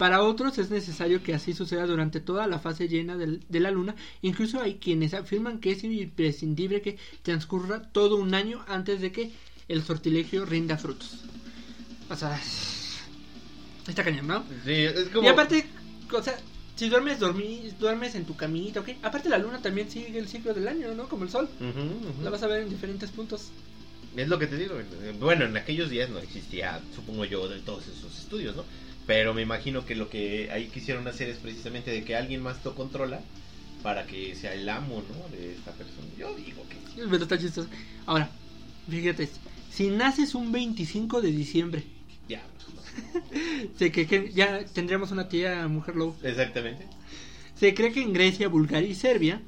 [0.00, 3.70] Para otros es necesario que así suceda durante toda la fase llena del- de la
[3.70, 3.94] luna.
[4.22, 9.30] Incluso hay quienes afirman que es imprescindible que transcurra todo un año antes de que
[9.68, 11.18] el sortilegio rinda frutos.
[12.08, 12.40] O sea,
[13.86, 14.42] está cañón, ¿no?
[14.64, 15.26] Sí, es como...
[15.26, 15.66] Y aparte,
[16.14, 16.38] o sea,
[16.76, 18.88] si duermes, dormí, duermes en tu camita, ¿ok?
[19.02, 21.10] Aparte la luna también sigue el ciclo del año, ¿no?
[21.10, 21.46] Como el sol.
[21.60, 22.22] Ujú.
[22.24, 23.50] La vas a ver en diferentes puntos.
[24.16, 24.76] Es lo que te digo.
[25.20, 28.64] Bueno, en aquellos días no existía, supongo yo, de todos esos estudios, ¿no?
[29.10, 32.64] Pero me imagino que lo que ahí quisieron hacer es precisamente de que alguien más
[32.64, 33.20] lo controla
[33.82, 35.36] para que sea el amo, ¿no?
[35.36, 36.06] De esta persona.
[36.16, 37.00] Yo digo que sí.
[37.10, 37.68] Pero está chistoso.
[38.06, 38.30] Ahora,
[38.88, 39.28] fíjate,
[39.68, 41.82] si naces un 25 de diciembre,
[42.28, 42.40] Ya.
[43.76, 46.16] se cree que ya tendríamos una tía mujer lobo.
[46.22, 46.86] Exactamente.
[47.56, 49.42] Se cree que en Grecia, Bulgaria y Serbia,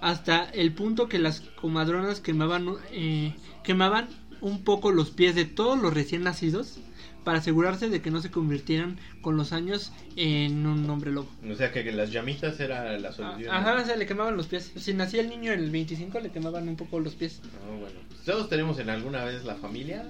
[0.00, 4.08] hasta el punto que las comadronas quemaban, eh, quemaban
[4.40, 6.78] un poco los pies de todos los recién nacidos
[7.26, 11.28] para asegurarse de que no se convirtieran con los años en un hombre lobo.
[11.50, 13.52] O sea que que las llamitas era la solución.
[13.52, 14.70] Ajá, o sea, le quemaban los pies.
[14.76, 17.40] Si nacía el niño el 25, le quemaban un poco los pies.
[17.68, 17.98] No, bueno.
[18.06, 20.04] pues todos tenemos en alguna vez la familia,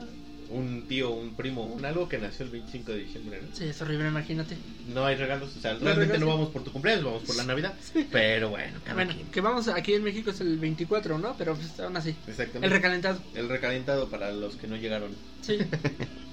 [0.51, 3.57] un tío, un primo, un algo que nació el 25 de diciembre, ¿no?
[3.57, 4.59] Sí, es horrible, imagínate.
[4.93, 6.33] No hay regalos, o sea, No realmente regalos, no sí.
[6.39, 7.73] vamos por tu cumpleaños, vamos por la Navidad.
[8.13, 9.27] Pero bueno, Bueno, quien.
[9.29, 11.35] que vamos, aquí en México es el 24, ¿no?
[11.39, 12.11] Pero pues aún así.
[12.29, 12.67] Exactamente.
[12.67, 13.21] El recalentado.
[13.35, 15.13] El recalentado para los que no llegaron.
[15.41, 15.57] Sí.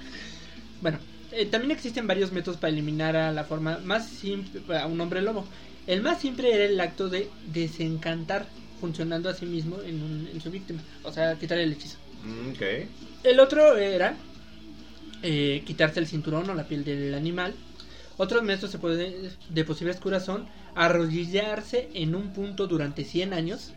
[0.84, 1.00] bueno,
[1.32, 5.22] eh, también existen varios métodos para eliminar a la forma más simple, a un hombre
[5.24, 5.46] lobo.
[5.88, 8.46] El más simple era el acto de desencantar,
[8.80, 10.82] funcionando a sí mismo en, un- en su víctima.
[11.04, 11.98] O sea, quitarle el hechizo.
[12.24, 12.62] Mm, Ok.
[13.24, 14.16] El otro era
[15.24, 17.54] eh, quitarse el cinturón o la piel del animal.
[18.18, 23.74] Otros métodos se puede, de posibles curas son arrodillarse en un punto durante 100 años.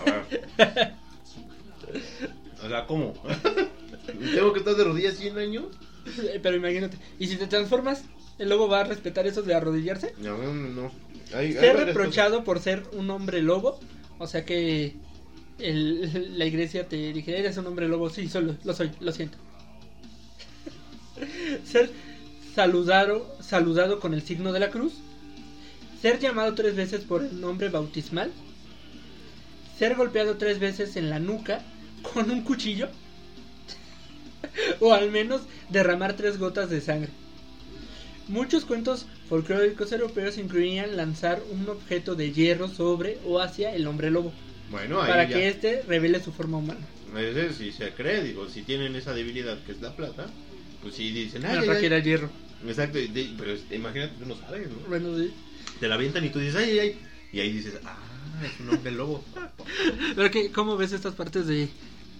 [0.00, 0.10] A
[0.58, 0.94] ver.
[2.64, 3.14] O sea, ¿cómo?
[4.34, 5.64] ¿Tengo que estar de rodillas 100 años?
[6.22, 8.02] Eh, Pero imagínate, y si te transformas,
[8.38, 10.14] el lobo va a respetar eso de arrodillarse.
[10.18, 10.92] No, no, no.
[11.34, 13.80] Hay- Ser reprochado por ser un hombre lobo,
[14.18, 14.94] o sea que
[15.58, 19.38] el- la iglesia te dije, eres un hombre lobo, sí, solo, lo soy, lo siento.
[21.64, 21.90] ser
[22.54, 24.94] saludado, saludado con el signo de la cruz,
[26.00, 28.30] ser llamado tres veces por el nombre bautismal,
[29.78, 31.60] ser golpeado tres veces en la nuca
[32.14, 32.88] con un cuchillo,
[34.80, 37.10] o al menos derramar tres gotas de sangre.
[38.28, 44.10] Muchos cuentos folclóricos europeos incluían lanzar un objeto de hierro sobre o hacia el hombre
[44.10, 44.32] lobo.
[44.70, 45.36] Bueno, ahí para ya.
[45.36, 46.80] que éste revele su forma humana.
[47.16, 50.26] Ese sí se cree, digo, si tienen esa debilidad que es la plata,
[50.82, 51.68] pues sí dicen, ay.
[51.82, 52.28] era hierro.
[52.66, 54.76] Exacto, de- pero imagínate, tú no sabes, ¿no?
[54.88, 55.32] Bueno, sí.
[55.78, 56.98] Te la avientan y tú dices, ay, ay, ay.
[57.32, 57.96] Y ahí dices, ah,
[58.44, 59.24] es un hombre lobo.
[60.16, 61.68] Pero que, ¿cómo ves estas partes de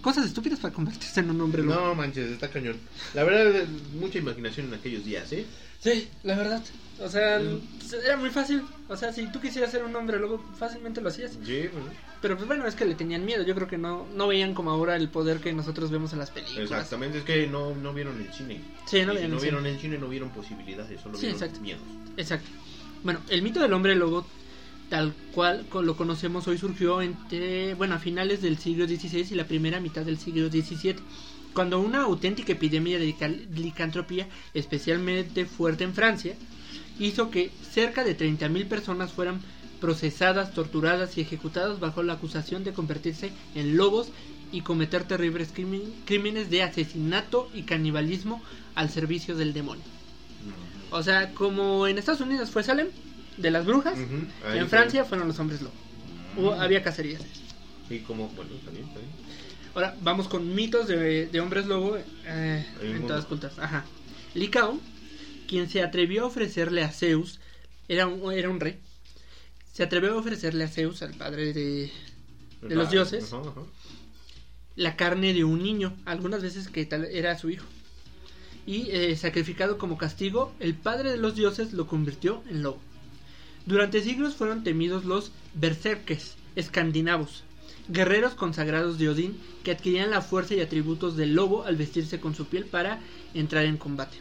[0.06, 1.74] cosas estúpidas para convertirse en un hombre lobo?
[1.80, 2.76] No manches, está cañón.
[3.12, 3.64] La verdad,
[3.98, 5.44] mucha imaginación en aquellos días, ¿eh?
[5.80, 6.62] Sí, la verdad.
[7.00, 7.60] O sea, Mm.
[8.04, 8.62] era muy fácil.
[8.88, 11.32] O sea, si tú quisieras ser un hombre lobo, fácilmente lo hacías.
[11.44, 11.88] Sí, bueno.
[12.22, 13.42] Pero pues bueno, es que le tenían miedo.
[13.42, 16.30] Yo creo que no, no veían como ahora el poder que nosotros vemos en las
[16.30, 16.62] películas.
[16.70, 18.60] Exactamente, es que no, no vieron el cine.
[18.86, 19.70] Sí, no Y si no el vieron cine.
[19.74, 21.60] el cine, no vieron posibilidades, solo Sí, vieron exacto.
[21.60, 21.82] miedos.
[22.16, 22.48] Exacto.
[23.02, 24.24] Bueno, el mito del hombre lobo,
[24.88, 29.46] tal cual lo conocemos hoy, surgió entre, bueno, a finales del siglo XVI y la
[29.46, 30.96] primera mitad del siglo XVII,
[31.52, 33.14] cuando una auténtica epidemia de
[33.54, 36.34] licantropía, especialmente fuerte en Francia,
[36.98, 39.40] hizo que cerca de 30.000 personas fueran
[39.80, 44.10] procesadas, torturadas y ejecutadas bajo la acusación de convertirse en lobos
[44.52, 48.42] y cometer terribles crímenes de asesinato y canibalismo
[48.74, 49.84] al servicio del demonio.
[50.90, 52.88] O sea, como en Estados Unidos fue Salem,
[53.36, 53.98] de las brujas,
[54.46, 54.68] ahí en.
[54.68, 55.74] Francia fueron los hombres lobo.
[56.36, 56.60] Hubo- Mm.
[56.60, 57.22] había cacerías.
[57.90, 58.86] Y como, bueno, está bien.
[59.74, 61.96] Ahora vamos con mitos de, de hombres lobo
[62.26, 63.58] eh, en todas culturas.
[63.58, 63.84] Ajá.
[64.34, 64.80] Licao,
[65.48, 67.40] quien se atrevió a ofrecerle a Zeus,
[67.88, 68.78] era un, era un rey,
[69.72, 71.92] se atrevió a ofrecerle a Zeus, al padre de,
[72.62, 73.60] de los Ah, dioses, ajá, ajá.
[74.76, 77.66] la carne de un niño, algunas veces que tal era su hijo.
[78.66, 82.80] Y eh, sacrificado como castigo, el padre de los dioses lo convirtió en lobo.
[83.66, 87.42] Durante siglos fueron temidos los berserkes escandinavos,
[87.88, 92.34] guerreros consagrados de Odín que adquirían la fuerza y atributos del lobo al vestirse con
[92.34, 93.00] su piel para
[93.34, 94.18] entrar en combate.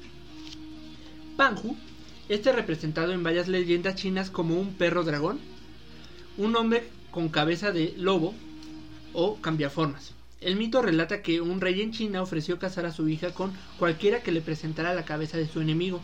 [1.38, 1.77] Panju,
[2.27, 5.39] este representado en varias leyendas chinas como un perro dragón,
[6.38, 8.34] un hombre con cabeza de lobo,
[9.15, 10.12] o cambiaformas.
[10.41, 14.21] El mito relata que un rey en China ofreció casar a su hija con cualquiera
[14.21, 16.01] que le presentara la cabeza de su enemigo.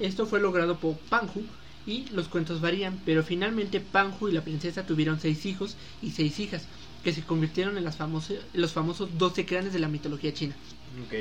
[0.00, 1.44] Esto fue logrado por Panju
[1.88, 6.38] y los cuentos varían, pero finalmente Panju y la princesa tuvieron seis hijos y seis
[6.40, 6.68] hijas,
[7.02, 10.56] que se convirtieron en las famosas, los famosos 12 cráneos de la mitología china.
[11.02, 11.14] Ok.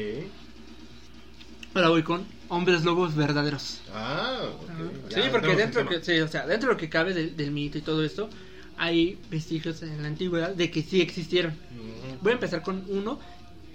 [1.73, 3.82] Ahora voy con hombres lobos verdaderos.
[3.93, 4.69] Ah, ok.
[5.08, 7.51] Sí, Ya, porque dentro, que, sí, o sea, dentro de lo que cabe del, del
[7.51, 8.30] mito y todo esto,
[8.75, 11.53] hay vestigios en la antigüedad de que sí existieron.
[11.71, 12.17] Ujú.
[12.21, 13.19] Voy a empezar con uno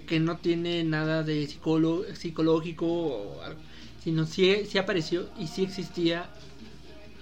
[0.05, 3.61] que no tiene nada de psicólogo, psicológico o algo,
[3.97, 6.29] sino sí, sí apareció y sí existía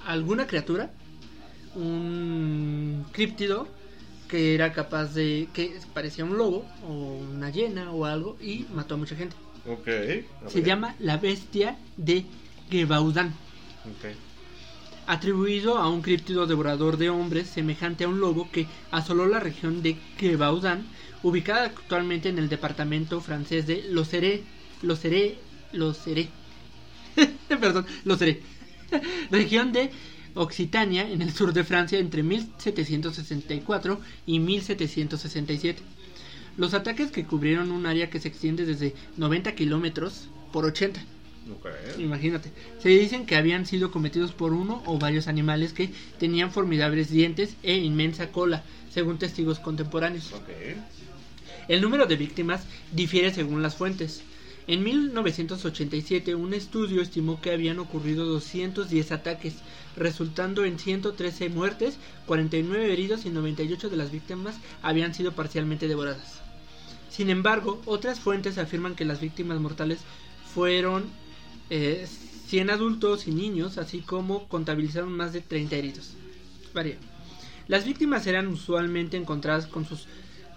[0.05, 0.91] alguna criatura,
[1.75, 3.67] un críptido
[4.27, 8.95] que era capaz de que parecía un lobo o una hiena o algo y mató
[8.95, 9.35] a mucha gente.
[9.67, 9.87] Ok.
[10.45, 12.25] a Se llama la bestia de
[12.69, 14.15] Gebaudan Ok.
[15.07, 19.81] atribuido a un críptido devorador de hombres semejante a un lobo que asoló la región
[19.81, 20.83] de Gebaudan,
[21.23, 24.43] ubicada actualmente en el departamento francés de Lozere,
[24.81, 25.37] Lozere,
[25.73, 26.29] Lozere,
[27.49, 27.85] perdón,
[29.31, 29.91] Región de
[30.33, 35.81] Occitania en el sur de Francia entre 1764 y 1767.
[36.57, 41.01] Los ataques que cubrieron un área que se extiende desde 90 kilómetros por 80
[41.49, 41.67] Ok.
[41.97, 42.51] Imagínate.
[42.79, 47.55] Se dicen que habían sido cometidos por uno o varios animales que tenían formidables dientes
[47.63, 50.31] e inmensa cola, según testigos contemporáneos.
[51.67, 54.21] El número de víctimas difiere según las fuentes.
[54.71, 59.55] En 1987 un estudio estimó que habían ocurrido 210 ataques,
[59.97, 66.39] resultando en 113 muertes, 49 heridos y 98 de las víctimas habían sido parcialmente devoradas.
[67.09, 69.99] Sin embargo, otras fuentes afirman que las víctimas mortales
[70.55, 71.03] fueron
[71.69, 72.07] eh,
[72.47, 76.13] 100 adultos y niños, así como contabilizaron más de 30 heridos.
[76.73, 76.95] Varía.
[77.67, 80.07] Las víctimas eran usualmente encontradas con sus,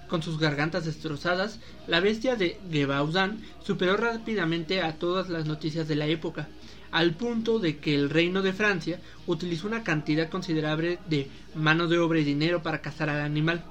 [0.08, 1.60] con sus gargantas destrozadas.
[1.86, 6.48] La bestia de Gebaudan superó rápidamente a todas las noticias de la época,
[6.90, 11.98] al punto de que el reino de Francia utilizó una cantidad considerable de mano de
[11.98, 13.64] obra y dinero para cazar al animal,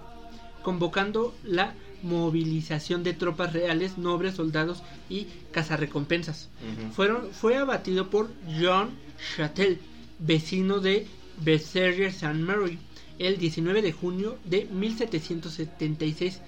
[0.61, 6.49] convocando la movilización de tropas reales, nobles, soldados y cazarrecompensas.
[6.93, 8.29] Fueron, fue abatido por
[8.61, 8.91] John
[9.35, 9.79] Chatel,
[10.19, 11.07] vecino de
[11.43, 12.77] Besserre-Saint-Mary,
[13.25, 16.39] el 19 de junio de 1776,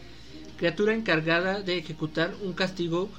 [0.57, 3.09] criatura encargada de ejecutar un castigo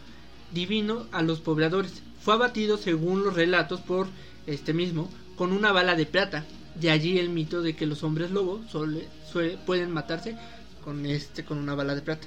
[0.52, 2.02] divino a los pobladores.
[2.20, 4.08] Fue abatido, según los relatos, por
[4.46, 6.44] este mismo, con una bala de plata.
[6.74, 9.08] De allí el mito de que los hombres lobos suele-
[9.64, 10.36] pueden matarse
[10.84, 12.26] con este con una bala de plata.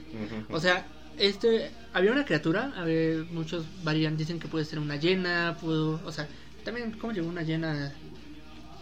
[0.50, 0.86] O sea,
[1.18, 6.00] este había una criatura, a ver, muchos varían, dicen que puede ser una hiena, pudo,
[6.06, 6.28] o sea,
[6.64, 7.94] también cómo llegó una hiena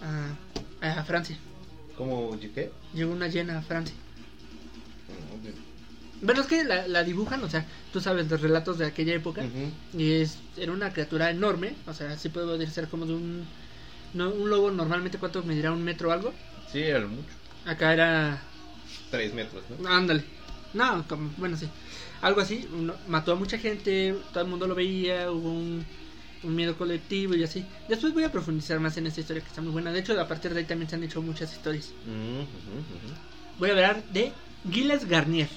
[0.01, 1.37] a, a Francia.
[1.97, 2.71] ¿Cómo qué?
[2.93, 3.95] Llegó una hiena a Francia.
[5.09, 5.51] Ujú.
[6.21, 9.43] Bueno, es que la, la dibujan, o sea, tú sabes los relatos de aquella época
[9.97, 13.45] y es era una criatura enorme, o sea, sí puede ser como de un
[14.13, 16.33] no, un lobo normalmente cuánto medirá un metro o algo.
[16.71, 17.33] Sí, era mucho.
[17.65, 18.41] Acá era
[19.11, 19.89] Tres metros, ¿no?
[19.89, 20.23] Ándale.
[20.73, 21.69] No, como, bueno, sí.
[22.21, 22.67] Algo así.
[22.71, 25.85] uno- mató a mucha gente, todo el mundo lo veía, hubo un,
[26.43, 27.67] un miedo colectivo y así.
[27.87, 29.91] Después voy a profundizar más en esta historia que está muy buena.
[29.91, 31.95] De hecho, a partir de ahí también se han hecho muchas historias.
[32.05, 32.41] Ujú,
[32.79, 32.97] ujú,
[33.57, 34.33] Voy a hablar de
[34.71, 35.49] Gilles Garnier.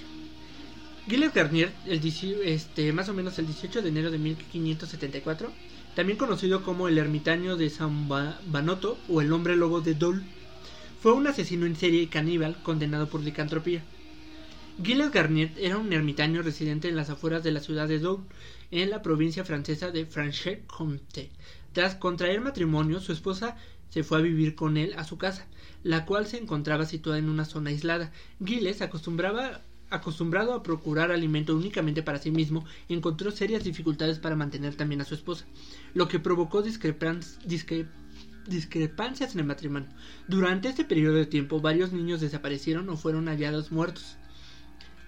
[1.06, 2.00] Gilles Garnier, el,
[2.44, 5.52] este, más o menos el 18 de enero de 1574,
[5.94, 10.22] también conocido como el ermitaño de San Ba- Banoto o el hombre lobo de Dole,
[11.00, 13.82] fue un asesino en serie y caníbal condenado por licantropía.
[14.76, 18.24] Gilles Garnier era un ermitaño residente en las afueras de la ciudad de Dole,
[18.70, 21.30] en la provincia francesa de Franche-Comté.
[21.72, 23.56] Tras contraer matrimonio, su esposa
[23.90, 25.46] se fue a vivir con él a su casa,
[25.82, 28.12] la cual se encontraba situada en una zona aislada.
[28.44, 34.76] Gilles acostumbraba acostumbrado a procurar alimento únicamente para sí mismo, encontró serias dificultades para mantener
[34.76, 35.46] también a su esposa,
[35.94, 37.88] lo que provocó discrepan- discre-
[38.46, 39.88] discrepancias en el matrimonio.
[40.28, 44.16] Durante este periodo de tiempo, varios niños desaparecieron o fueron hallados muertos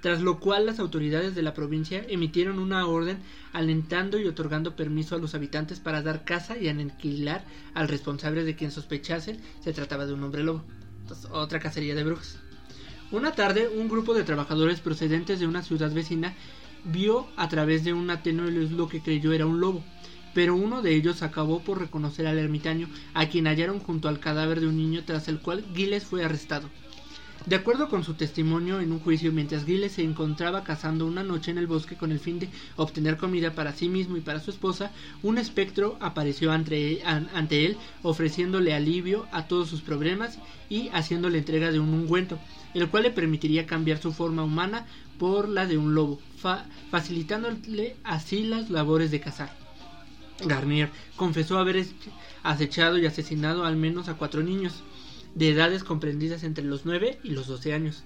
[0.03, 3.19] tras lo cual las autoridades de la provincia emitieron una orden
[3.53, 8.57] alentando y otorgando permiso a los habitantes para dar caza y aniquilar al responsable de
[8.57, 10.65] quien sospechasen se trataba de un hombre lobo.
[11.31, 12.41] Otra cacería de brujas.
[13.13, 16.35] Una tarde, un grupo de trabajadores procedentes de una ciudad vecina
[16.85, 19.85] vio a través de una tenue luz lo que creyó era un lobo,
[20.35, 24.59] pero uno de ellos acabó por reconocer al ermitaño, a quien hallaron junto al cadáver
[24.59, 26.69] de un niño tras el cual Giles fue arrestado.
[27.47, 31.51] De acuerdo con su testimonio en un juicio, mientras Giles se encontraba cazando una noche
[31.51, 34.53] en el bosque con el fin de obtener comida para sí mismo y para su
[34.53, 34.93] esposa,
[35.25, 37.03] un espectro apareció ante,
[37.65, 40.39] él ofreciéndole alivio a todos sus problemas
[40.71, 42.39] y haciéndole entrega de un ungüento,
[42.75, 44.87] el cual le permitiría cambiar su forma humana
[45.19, 46.21] por la de un lobo,
[46.93, 49.53] facilitándole así las labores de cazar.
[50.45, 51.85] Garnier confesó haber
[52.45, 54.83] acechado y asesinado al menos a cuatro niños,
[55.35, 58.05] de edades comprendidas entre los 9 y los 12 años,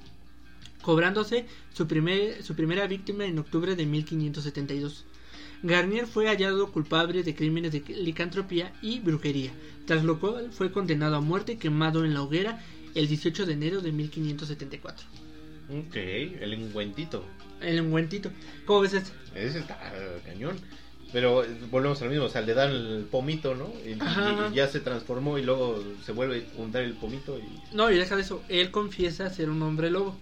[0.83, 5.05] cobrándose su, primer, su primera víctima en octubre de 1572.
[5.63, 9.53] Garnier fue hallado culpable de crímenes de licantropía y brujería,
[9.87, 12.63] tras lo cual fue condenado a muerte y quemado en la hoguera
[12.95, 15.07] el 18 de enero de 1574.
[15.69, 17.25] Ok, el engüentito.
[17.61, 18.31] El engüentito.
[18.65, 19.11] ¿Cómo ves este?
[19.35, 19.77] Ese está
[20.25, 20.57] cañón.
[21.13, 23.73] Pero volvemos al mismo, o sea, le dan el pomito, ¿no?
[23.87, 23.97] Y,
[24.55, 27.39] ya se transformó y luego se vuelve a untar el pomito.
[27.39, 27.75] Y...
[27.75, 30.17] No, y deja de eso, él confiesa ser un hombre lobo.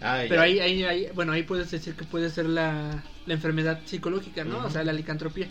[0.00, 3.80] Ah, Pero ahí, ahí, ahí, bueno, ahí puedes decir que puede ser la, la enfermedad
[3.86, 4.64] psicológica, ¿no?
[4.64, 5.48] O sea, la licantropía.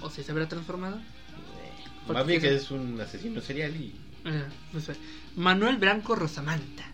[0.00, 0.96] O si se habrá transformado.
[0.96, 3.94] Eh, más bien que es un asesino serial y...
[4.72, 4.94] no sé.
[5.36, 6.84] Manuel Branco Rosamanta.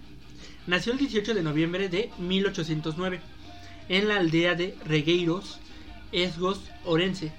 [0.66, 3.20] Nació el 18 de noviembre de 1809
[3.88, 5.58] en la aldea de Regueiros,
[6.12, 7.33] Esgos, Orense,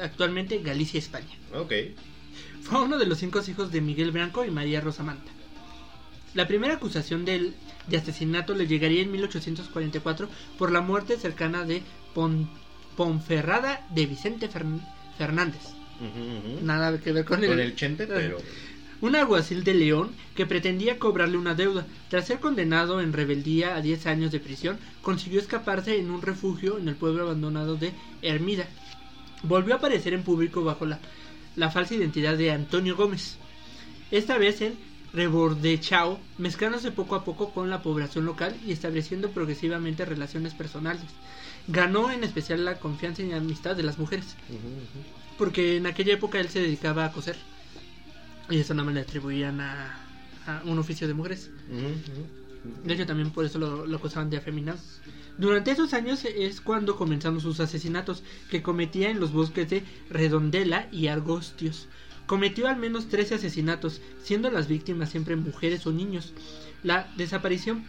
[0.00, 1.36] actualmente Galicia, España.
[1.54, 1.72] Ok.
[2.62, 5.30] Fue uno de los cinco hijos de Miguel Branco y María Rosamanta.
[6.34, 7.52] La primera acusación de,
[7.88, 10.28] de asesinato le llegaría en 1844
[10.58, 11.82] por la muerte cercana de
[12.96, 14.48] Ponferrada de Vicente
[15.18, 15.62] Fernández.
[16.62, 18.38] Nada que ver con, con el Chente, pero
[19.02, 21.86] un alguacil de León que pretendía cobrarle una deuda.
[22.08, 26.78] Tras ser condenado en rebeldía a 10 años de prisión, consiguió escaparse en un refugio
[26.78, 28.66] en el pueblo abandonado de Hermida.
[29.42, 31.00] Volvió a aparecer en público bajo la,
[31.56, 33.38] la falsa identidad de Antonio Gómez.
[34.12, 34.74] Esta vez en
[35.12, 41.02] Rebordechao, mezclándose poco a poco con la población local y estableciendo progresivamente relaciones personales.
[41.66, 44.36] Ganó en especial la confianza y amistad de las mujeres,
[45.38, 47.36] porque en aquella época él se dedicaba a coser.
[48.52, 49.98] Y eso no me le atribuían a,
[50.64, 51.50] un oficio de mujeres.
[52.84, 54.78] De hecho, también por eso lo, lo acusaban de afeminado.
[55.38, 60.88] Durante esos años es cuando comenzaron sus asesinatos, que cometía en los bosques de Redondela
[60.92, 61.88] y Argostios.
[62.26, 66.34] Cometió al menos 13 asesinatos, siendo las víctimas siempre mujeres o niños.
[66.82, 67.84] La desaparición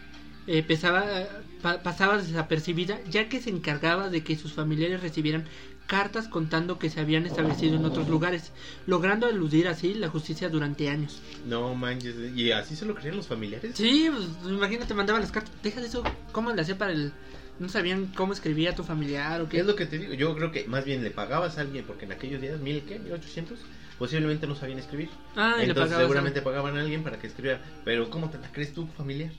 [0.46, 5.44] eh, pasaba desapercibida, ya que se encargaba de que sus familiares recibieran
[5.86, 8.52] cartas contando que se habían establecido en otros lugares,
[8.86, 11.20] logrando eludir así la justicia durante años.
[11.46, 13.72] No manches, ¿y así se lo creían los familiares?
[13.74, 15.52] Sí, pues imagínate, mandaba las cartas.
[15.62, 17.12] Deja de eso, ¿cómo le hacía para el.?
[17.58, 19.60] No sabían cómo escribía tu familiar o qué.
[19.60, 22.04] Es lo que te digo, yo creo que más bien le pagabas a alguien, porque
[22.04, 22.98] en aquellos días, ¿mil qué?
[22.98, 23.60] ¿mil ochocientos?
[23.98, 25.08] Posiblemente no sabían escribir.
[25.36, 27.60] Ah, Entonces seguramente pagaban a alguien para que escribiera.
[27.84, 29.30] Pero ¿cómo te la crees tú, familiar?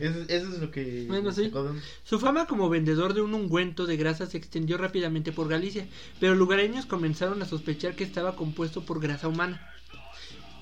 [0.00, 1.08] Eso, es lo que...
[2.04, 5.86] Su fama como vendedor de un ungüento de grasa se extendió rápidamente por Galicia,
[6.20, 9.72] pero lugareños comenzaron a sospechar que estaba compuesto por grasa humana.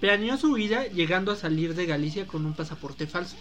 [0.01, 3.37] Planeó su huida llegando a salir de Galicia con un pasaporte falso.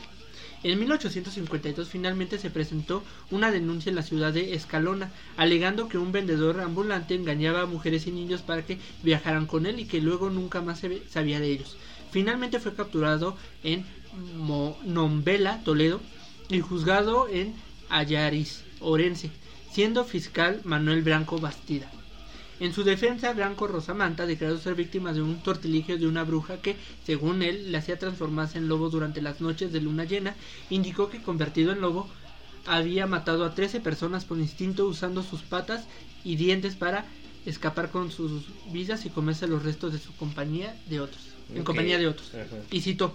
[0.63, 6.13] En 1852 finalmente se presentó una denuncia en la ciudad de Escalona, alegando que un
[6.13, 10.29] vendedor ambulante engañaba a mujeres y niños para que viajaran con él y que luego
[10.29, 11.75] nunca más se sabía de ellos.
[12.11, 13.85] Finalmente fue capturado en
[14.86, 16.02] Nombela, Toledo,
[16.49, 17.54] y juzgado en
[17.89, 19.32] Ayariz, Orense,
[19.71, 21.91] siendo fiscal Manuel Branco Bastida.
[22.60, 26.76] En su defensa, Branco Rosamanta declaró ser víctima de un tortiligio de una bruja que,
[27.06, 30.36] según él, le hacía transformarse en lobo durante las noches de luna llena.
[30.69, 32.08] Indicó que, convertido en lobo,
[32.65, 35.86] había matado a 13 personas por instinto usando sus patas
[36.23, 37.06] y dientes para
[37.45, 41.23] escapar con sus vidas y comerse los restos de su compañía de otros,
[41.54, 42.32] en compañía de otros.
[42.71, 43.13] Y citó: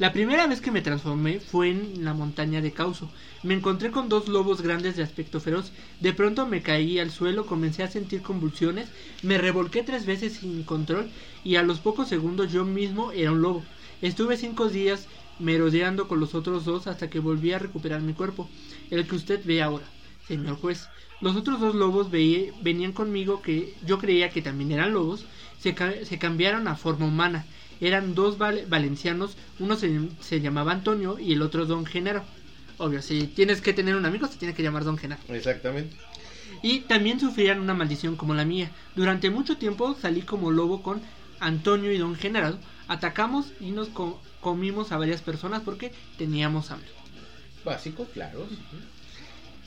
[0.00, 3.08] la primera vez que me transformé fue en la montaña de Causo.
[3.44, 5.70] Me encontré con dos lobos grandes de aspecto feroz.
[6.00, 8.88] De pronto me caí al suelo, comencé a sentir convulsiones,
[9.22, 11.10] me revolqué tres veces sin control
[11.44, 13.62] y a los pocos segundos yo mismo era un lobo.
[14.02, 15.06] Estuve cinco días
[15.38, 18.48] merodeando con los otros dos hasta que volví a recuperar mi cuerpo,
[18.90, 19.86] el que usted ve ahora,
[20.26, 20.88] señor juez.
[21.20, 25.24] Los otros dos lobos venían conmigo que yo creía que también eran lobos,
[25.60, 25.72] se,
[26.04, 27.46] se cambiaron a forma humana
[27.80, 32.24] eran dos valencianos, uno se, llamaba Antonio y el otro Don Genaro.
[32.78, 35.22] Obvio, si tienes que tener un amigo, se tiene que llamar Don Genaro.
[35.28, 35.96] Exactamente.
[36.62, 38.70] Y también sufrían una maldición como la mía.
[38.96, 41.00] Durante mucho tiempo salí como lobo con
[41.40, 42.58] Antonio y Don Genaro.
[42.88, 43.90] Atacamos y nos
[44.40, 46.88] comimos a varias personas porque teníamos hambre.
[47.64, 48.46] Básico, claro.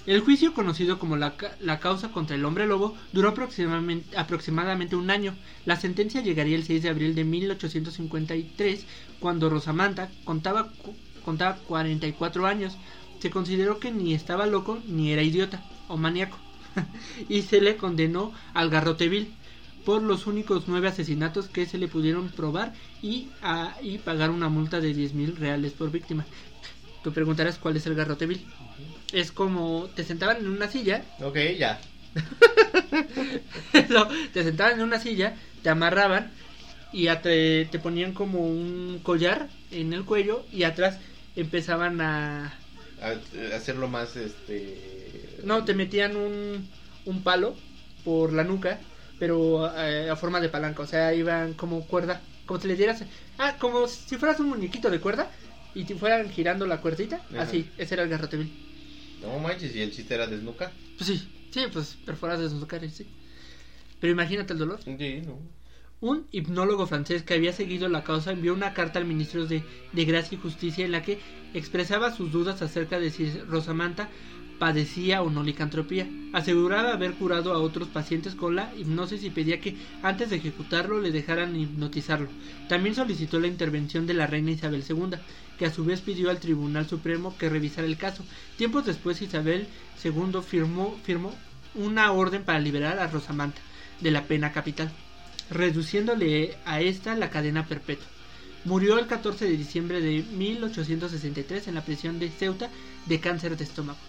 [0.07, 5.11] El juicio, conocido como la, la causa contra el hombre lobo, duró aproximadamente, aproximadamente un
[5.11, 5.35] año.
[5.65, 8.87] La sentencia llegaría el 6 de abril de 1853,
[9.19, 10.73] cuando Rosamanta contaba,
[11.23, 12.79] contaba 44 años.
[13.19, 16.39] Se consideró que ni estaba loco ni era idiota o maníaco.
[17.29, 19.35] y se le condenó al garrote vil
[19.85, 24.79] por los únicos nueve asesinatos que se le pudieron probar y, a- pagar una multa
[24.81, 26.25] de 10 mil reales por víctima.
[27.03, 28.45] Tú preguntarás cuál es el garrote vil.
[29.11, 31.79] Es como te sentaban en una silla, Ok, ya.
[33.89, 36.31] no, te sentaban en una silla, te amarraban
[36.91, 40.97] y te, te ponían como un collar en el cuello y atrás
[41.35, 42.53] empezaban a...
[43.01, 44.73] A- hacerlo más, este...
[45.43, 46.67] No, te metían un,
[47.05, 47.55] un palo
[48.03, 48.79] por la nuca,
[49.19, 53.03] pero eh, a forma de palanca, o sea, iban como cuerda, como si le dieras...
[53.37, 55.29] Ah, como si fueras un muñequito de cuerda
[55.75, 57.43] y te fueran girando la cuerdita, Ajá.
[57.43, 58.66] así, ese era el garrote vil.
[59.21, 60.73] No manches, y el chiste era desnucar.
[60.97, 63.07] Pues sí, sí, pues perforas de sus caras, sí.
[63.99, 64.79] Pero imagínate el dolor.
[64.83, 65.39] Sí, no.
[65.99, 70.05] Un hipnólogo francés que había seguido la causa envió una carta al ministro de, de
[70.05, 71.21] Gracia y Justicia en la que
[71.53, 74.11] expresaba sus dudas acerca de si Rosamanta
[74.59, 76.07] padecía o no licantropía.
[76.33, 81.01] Aseguraba haber curado a otros pacientes con la hipnosis y pedía que antes de ejecutarlo
[81.01, 82.29] le dejaran hipnotizarlo.
[82.67, 85.17] También solicitó la intervención de la reina Isabel II,
[85.57, 88.23] que a su vez pidió al Tribunal Supremo que revisara el caso.
[88.57, 89.67] Tiempos después Isabel
[90.03, 91.35] II firmó,
[91.75, 93.61] una orden para liberar a Rosamanta
[94.01, 94.91] de la pena capital
[95.49, 98.07] reduciéndole a esta la cadena perpetua.
[98.65, 102.69] Murió el 14 de diciembre de 1863 en la prisión de Ceuta
[103.05, 103.99] de cáncer de estómago.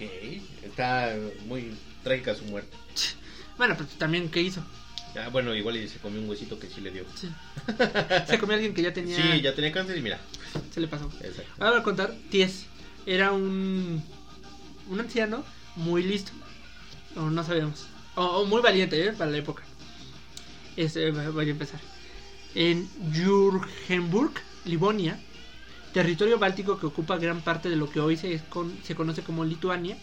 [0.00, 0.10] Ok,
[0.62, 1.14] está
[1.46, 2.76] muy trágica su muerte.
[3.58, 4.64] Bueno, pero también, ¿qué hizo?
[5.14, 7.04] Ah, bueno, igual y se comió un huesito que sí le dio.
[7.14, 7.28] Sí.
[8.26, 9.16] Se comió a alguien que ya tenía...
[9.16, 10.18] Sí, ya tenía cáncer y mira.
[10.72, 11.12] Se le pasó.
[11.20, 11.52] Exacto.
[11.58, 12.64] Ahora voy a contar, Ties
[13.04, 14.02] era un,
[14.88, 15.44] un anciano
[15.76, 16.32] muy listo.
[17.16, 17.86] O no sabemos.
[18.14, 19.12] O, o muy valiente, ¿eh?
[19.12, 19.62] Para la época.
[20.78, 21.80] Este, voy a empezar.
[22.54, 24.32] En Jürgenburg,
[24.64, 25.20] Livonia,
[25.92, 29.44] territorio báltico que ocupa gran parte de lo que hoy se, con- se conoce como
[29.44, 29.96] Lituania,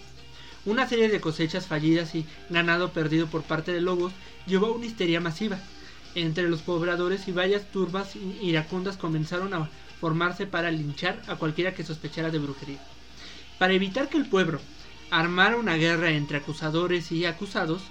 [0.65, 4.11] una serie de cosechas fallidas y ganado perdido por parte de lobos
[4.45, 5.57] llevó a una histeria masiva.
[6.15, 9.69] Entre los pobladores y varias turbas iracundas comenzaron a
[10.01, 12.79] formarse para linchar a cualquiera que sospechara de brujería.
[13.59, 14.59] Para evitar que el pueblo
[15.09, 17.81] armara una guerra entre acusadores y acusados,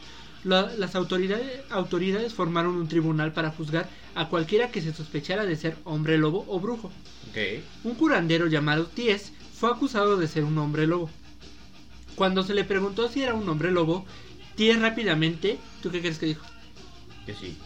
[0.47, 5.57] la- las autoridades, autoridades formaron un tribunal para juzgar a cualquiera que se sospechara de
[5.57, 6.89] ser hombre lobo o brujo.
[7.31, 7.63] Ok.
[7.85, 11.11] Un curandero llamado Ties fue acusado de ser un hombre lobo.
[12.15, 14.07] Cuando se le preguntó si era un hombre lobo,
[14.55, 16.47] Ties rápidamente, ¿tú qué crees que dijo?
[17.27, 17.57] Que sí.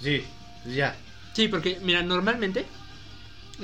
[0.00, 0.22] Sí,
[0.66, 0.96] ya.
[1.34, 2.64] Sí, porque mira, normalmente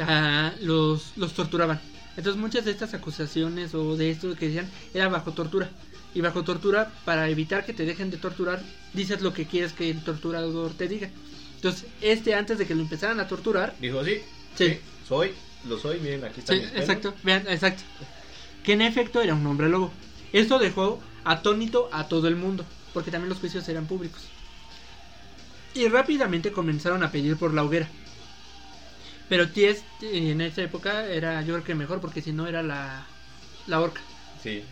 [0.00, 1.80] ah, los, los torturaban.
[2.16, 5.70] Entonces muchas de estas acusaciones o de esto que decían era bajo tortura.
[6.16, 8.62] Y bajo tortura, para evitar que te dejen de torturar,
[8.94, 11.10] dices lo que quieres que el torturador te diga.
[11.56, 14.22] Entonces, este antes de que lo empezaran a torturar, Dijo, sí.
[14.56, 14.78] Sí.
[15.06, 15.32] Soy,
[15.68, 17.82] lo soy, miren, aquí está Sí, exacto, vean, exacto.
[18.64, 19.92] Que en efecto era un hombre lobo.
[20.32, 22.64] Esto dejó atónito a todo el mundo,
[22.94, 24.22] porque también los juicios eran públicos.
[25.74, 27.90] Y rápidamente comenzaron a pedir por la hoguera.
[29.28, 33.04] Pero Ties en esa época era yo creo que mejor, porque si no era la,
[33.66, 34.00] la horca.
[34.42, 34.62] Sí.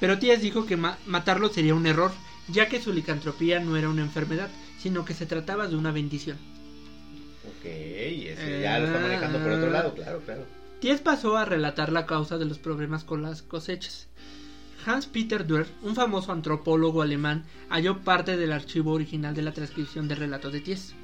[0.00, 2.12] Pero Ties dijo que ma- matarlo sería un error,
[2.48, 6.36] ya que su licantropía no era una enfermedad, sino que se trataba de una bendición.
[7.48, 10.44] Ok, ese ya lo está manejando por otro lado, claro, claro.
[10.80, 14.08] Ties pasó a relatar la causa de los problemas con las cosechas.
[14.84, 20.06] Hans Peter Duer, un famoso antropólogo alemán, halló parte del archivo original de la transcripción
[20.06, 20.94] del relato de Ties.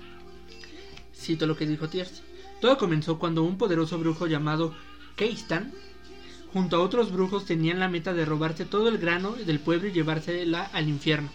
[1.16, 2.22] Cito lo que dijo Ties.
[2.61, 4.74] Todo comenzó cuando un poderoso brujo llamado
[5.16, 5.72] Keistan,
[6.53, 9.92] junto a otros brujos, tenían la meta de robarse todo el grano del pueblo y
[9.92, 11.30] llevársela al infierno.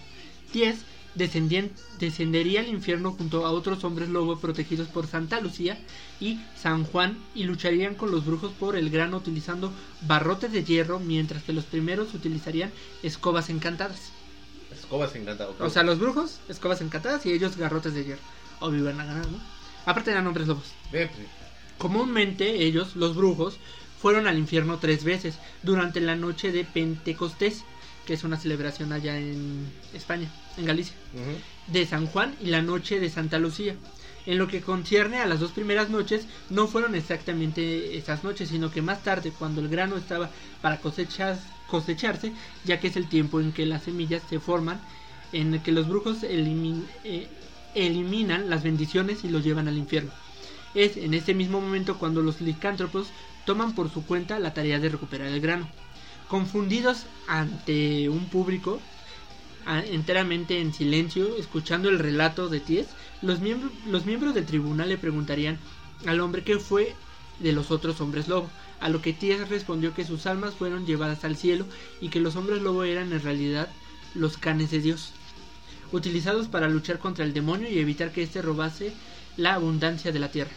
[0.51, 0.79] Ties
[1.15, 5.77] descendían- descendería al infierno junto a otros hombres lobo protegidos por Santa Lucía
[6.19, 10.99] y San Juan y lucharían con los brujos por el grano utilizando barrotes de hierro
[10.99, 14.11] mientras que los primeros utilizarían escobas encantadas.
[14.71, 15.55] Escobas encantado.
[15.59, 18.21] O sea, los brujos, escobas encantadas y ellos garrotes de hierro.
[18.59, 19.39] Obvio iban a ganar, ¿no?
[19.85, 20.65] Aparte eran hombres lobos.
[20.91, 21.09] Pues,
[21.77, 23.57] Comúnmente ellos, los brujos,
[23.99, 27.63] fueron al infierno tres veces durante la noche de Pentecostés,
[28.05, 30.95] que es una celebración allá en España, en Galicia,
[31.67, 33.75] de San Juan y la noche de Santa Lucía.
[34.25, 38.71] En lo que concierne a las dos primeras noches, no fueron exactamente esas noches, sino
[38.71, 40.29] que más tarde, cuando el grano estaba
[40.61, 42.33] para cosechas- cosecharse,
[42.65, 44.79] ya que es el tiempo en que las semillas se forman,
[45.31, 47.27] en el que los brujos elimin- eh,
[47.73, 50.11] eliminan las bendiciones y los llevan al infierno.
[50.73, 53.07] Es en este mismo momento cuando los licántropos
[53.47, 55.67] toman por su cuenta la tarea de recuperar el grano.
[56.27, 58.79] Confundidos ante un público
[59.89, 62.87] enteramente en silencio, escuchando el relato de Ties,
[63.21, 65.57] los, miembros del tribunal le preguntarían
[66.05, 66.93] al hombre qué fue
[67.39, 68.49] de los otros hombres lobo,
[68.81, 71.65] a lo que Ties respondió que sus almas fueron llevadas al cielo
[72.01, 73.69] y que los hombres lobo eran en realidad
[74.13, 75.13] los canes de Dios,
[75.93, 78.93] utilizados para luchar contra el demonio y evitar que éste robase
[79.37, 80.51] la abundancia de la tierra.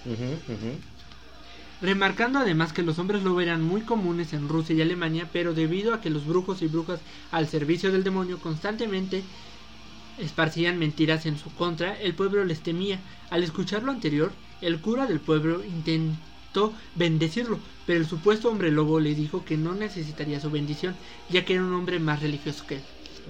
[1.81, 5.95] Remarcando además que los hombres lobo eran muy comunes en Rusia y Alemania, pero debido
[5.95, 7.01] a que los brujos y brujas
[7.31, 9.23] al servicio del demonio constantemente
[10.19, 13.01] esparcían mentiras en su contra, el pueblo les temía.
[13.31, 19.01] Al escuchar lo anterior, el cura del pueblo intentó bendecirlo, pero el supuesto hombre lobo
[19.01, 20.95] le dijo que no necesitaría su bendición,
[21.31, 22.83] ya que era un hombre más religioso que él.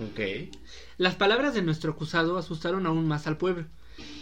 [0.03, 0.57] Ok.
[0.99, 3.67] Las palabras de nuestro acusado asustaron aún más al pueblo,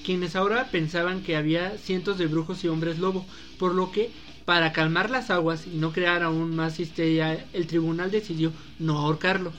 [0.03, 3.27] quienes ahora pensaban que había cientos de brujos y hombres lobo,
[3.57, 4.15] por lo que,
[4.45, 9.53] para calmar las aguas y no crear aún más histeria, el tribunal decidió no ahorcarlo.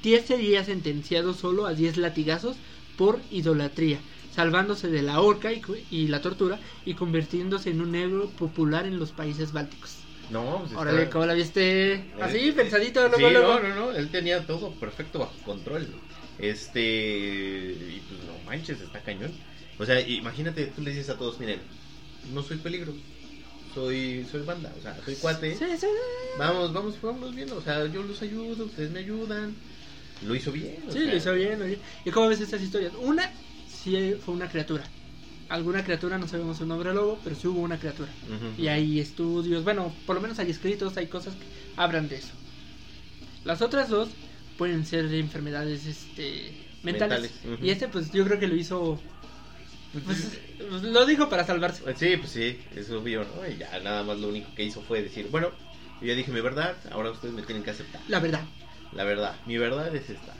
[0.00, 2.56] Ties sería sentenciado solo a 10 latigazos
[2.96, 3.98] por idolatría,
[4.28, 8.98] salvándose de la horca y, y la tortura y convirtiéndose en un héroe popular en
[8.98, 9.98] los países bálticos.
[10.30, 12.10] No, pues está- Órale, ¿cómo la viste?
[12.20, 13.60] Así, Eh, pensadito, luego, sí, luego.
[13.60, 15.86] no, no, no, él tenía todo perfecto bajo control.
[16.38, 19.30] Este, y pues no manches, está cañón.
[19.78, 21.60] O sea, imagínate, tú le dices a todos, miren,
[22.32, 22.92] no soy peligro,
[23.74, 25.56] soy soy banda, o sea, soy cuate.
[25.56, 25.86] Sí, sí.
[26.38, 29.54] Vamos, vamos, vamos viendo, o sea, yo los ayudo, ustedes me ayudan.
[30.26, 30.76] Lo hizo bien.
[30.88, 32.92] o Sí, sea, lo hizo bien, lo hizo- ¿Y cómo ves estas historias?
[33.00, 33.30] Una,
[33.68, 34.84] sí fue una criatura.
[35.48, 38.10] Alguna criatura, no sabemos su nombre lobo, pero sí hubo una criatura.
[38.56, 41.44] Y hay estudios, bueno, por lo menos hay escritos, hay cosas que
[41.76, 42.32] hablan de eso.
[43.44, 44.08] Las otras dos
[44.56, 46.52] pueden ser de enfermedades este,
[46.84, 47.32] mentales.
[47.60, 49.00] Y este, pues yo creo que lo hizo.
[49.92, 50.38] Pues,
[50.84, 51.82] lo dijo para salvarse.
[51.82, 53.46] Pues Sí, pues sí, es obvio, ¿no?
[53.46, 55.50] Y ya nada más lo único que hizo fue decir, bueno,
[56.00, 58.00] yo ya dije mi verdad, ahora ustedes me tienen que aceptar.
[58.08, 58.44] La verdad.
[58.92, 60.34] La verdad, mi verdad es esta.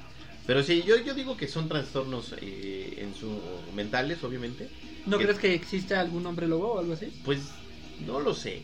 [0.47, 3.41] Pero sí, yo, yo digo que son trastornos eh, en su
[3.75, 4.69] mentales, obviamente.
[5.07, 7.13] ¿No Que- crees que exista algún hombre lobo o algo así?
[7.25, 7.41] Pues
[8.07, 8.63] no lo sé.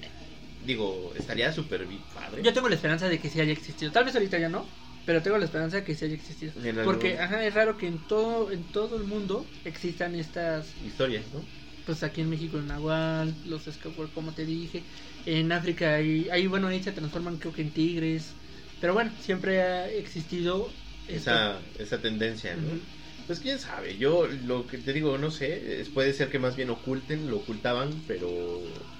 [0.67, 2.43] Digo, estaría súper padre.
[2.43, 3.93] Yo tengo la esperanza de que sí haya existido.
[3.93, 4.67] Tal vez ahorita ya no,
[5.09, 6.53] pero tengo la esperanza de que sí haya existido.
[6.85, 11.47] Porque ajá, es raro que en todo en todo el mundo existan estas, Historias, ¿no?
[11.85, 14.85] pues aquí en México el nahual, los Skyward, como te dije,
[15.25, 18.37] en África ahí, ahí bueno ahí se transforman creo que en tigres,
[18.79, 20.75] pero bueno siempre ha existido
[21.07, 22.87] Esa, esa tendencia, ¿no?
[23.27, 26.69] Pues quién sabe, yo lo que te digo, no sé, puede ser que más bien
[26.71, 28.91] oculten, lo ocultaban, pero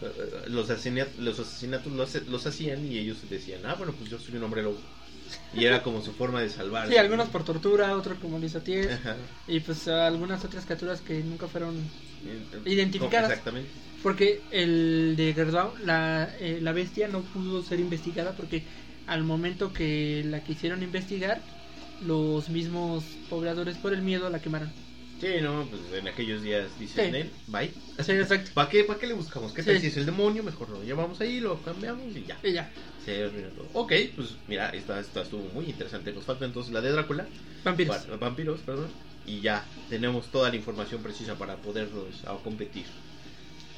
[0.00, 4.08] eh, los, asesina- los asesinatos los, hace- los hacían y ellos decían, ah, bueno, pues
[4.10, 4.95] yo soy un hombre lobo.
[5.54, 6.88] Y era como su forma de salvar.
[6.88, 9.16] Sí, algunos por tortura, otros como Ties, Ajá.
[9.48, 11.76] y pues algunas otras criaturas que nunca fueron
[12.64, 13.30] Identificadas.
[13.30, 13.70] Exactamente.
[14.02, 18.62] Porque el de Gerdau, la, eh, la bestia no pudo ser investigada porque
[19.06, 21.40] al momento que la quisieron investigar,
[22.04, 24.70] los mismos pobladores por el miedo la quemaron.
[25.20, 27.10] Sí, no, pues en aquellos días dicen, Sí.
[27.12, 27.70] "Nel, bye.
[28.04, 28.50] Sí, exacto.
[28.52, 29.52] ¿Para qué, ¿Para qué le buscamos?
[29.52, 29.80] ¿Qué tal Sí.
[29.82, 30.42] si es el demonio?
[30.42, 32.38] Mejor lo llevamos ahí, lo cambiamos y ya.
[32.42, 32.70] Y ya,
[33.56, 33.68] todo.
[33.72, 36.12] Ok, pues mira, esta, esta estuvo muy interesante.
[36.12, 37.26] Nos falta entonces la de Drácula.
[37.64, 38.18] vampiros.
[38.20, 38.88] Vampiros, perdón.
[39.26, 42.84] Y ya tenemos toda la información precisa para poderlos a competir.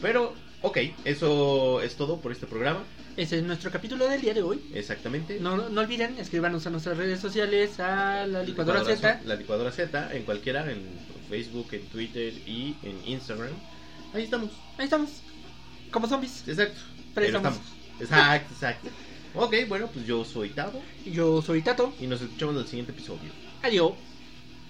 [0.03, 2.85] Pero, ok, eso es todo por este programa.
[3.17, 4.61] Ese es nuestro capítulo del día de hoy.
[4.75, 5.41] Exactamente.
[5.41, 9.23] No, no olviden, escríbanos a nuestras redes sociales, a la licuadora Z.
[9.25, 10.83] La licuadora Z, en cualquiera, en
[11.29, 13.51] Facebook, en Twitter y en Instagram.
[14.15, 14.51] Ahí estamos.
[14.79, 15.11] Ahí estamos.
[15.91, 16.47] Como zombies.
[16.47, 16.81] Exacto.
[17.15, 17.59] Pero ahí estamos.
[18.01, 18.89] Exacto, exacto.
[19.35, 21.93] Ok, bueno, pues yo soy Tavo Yo soy Tato.
[22.01, 23.31] y nos escuchamos en el siguiente episodio.
[23.63, 23.93] Adiós.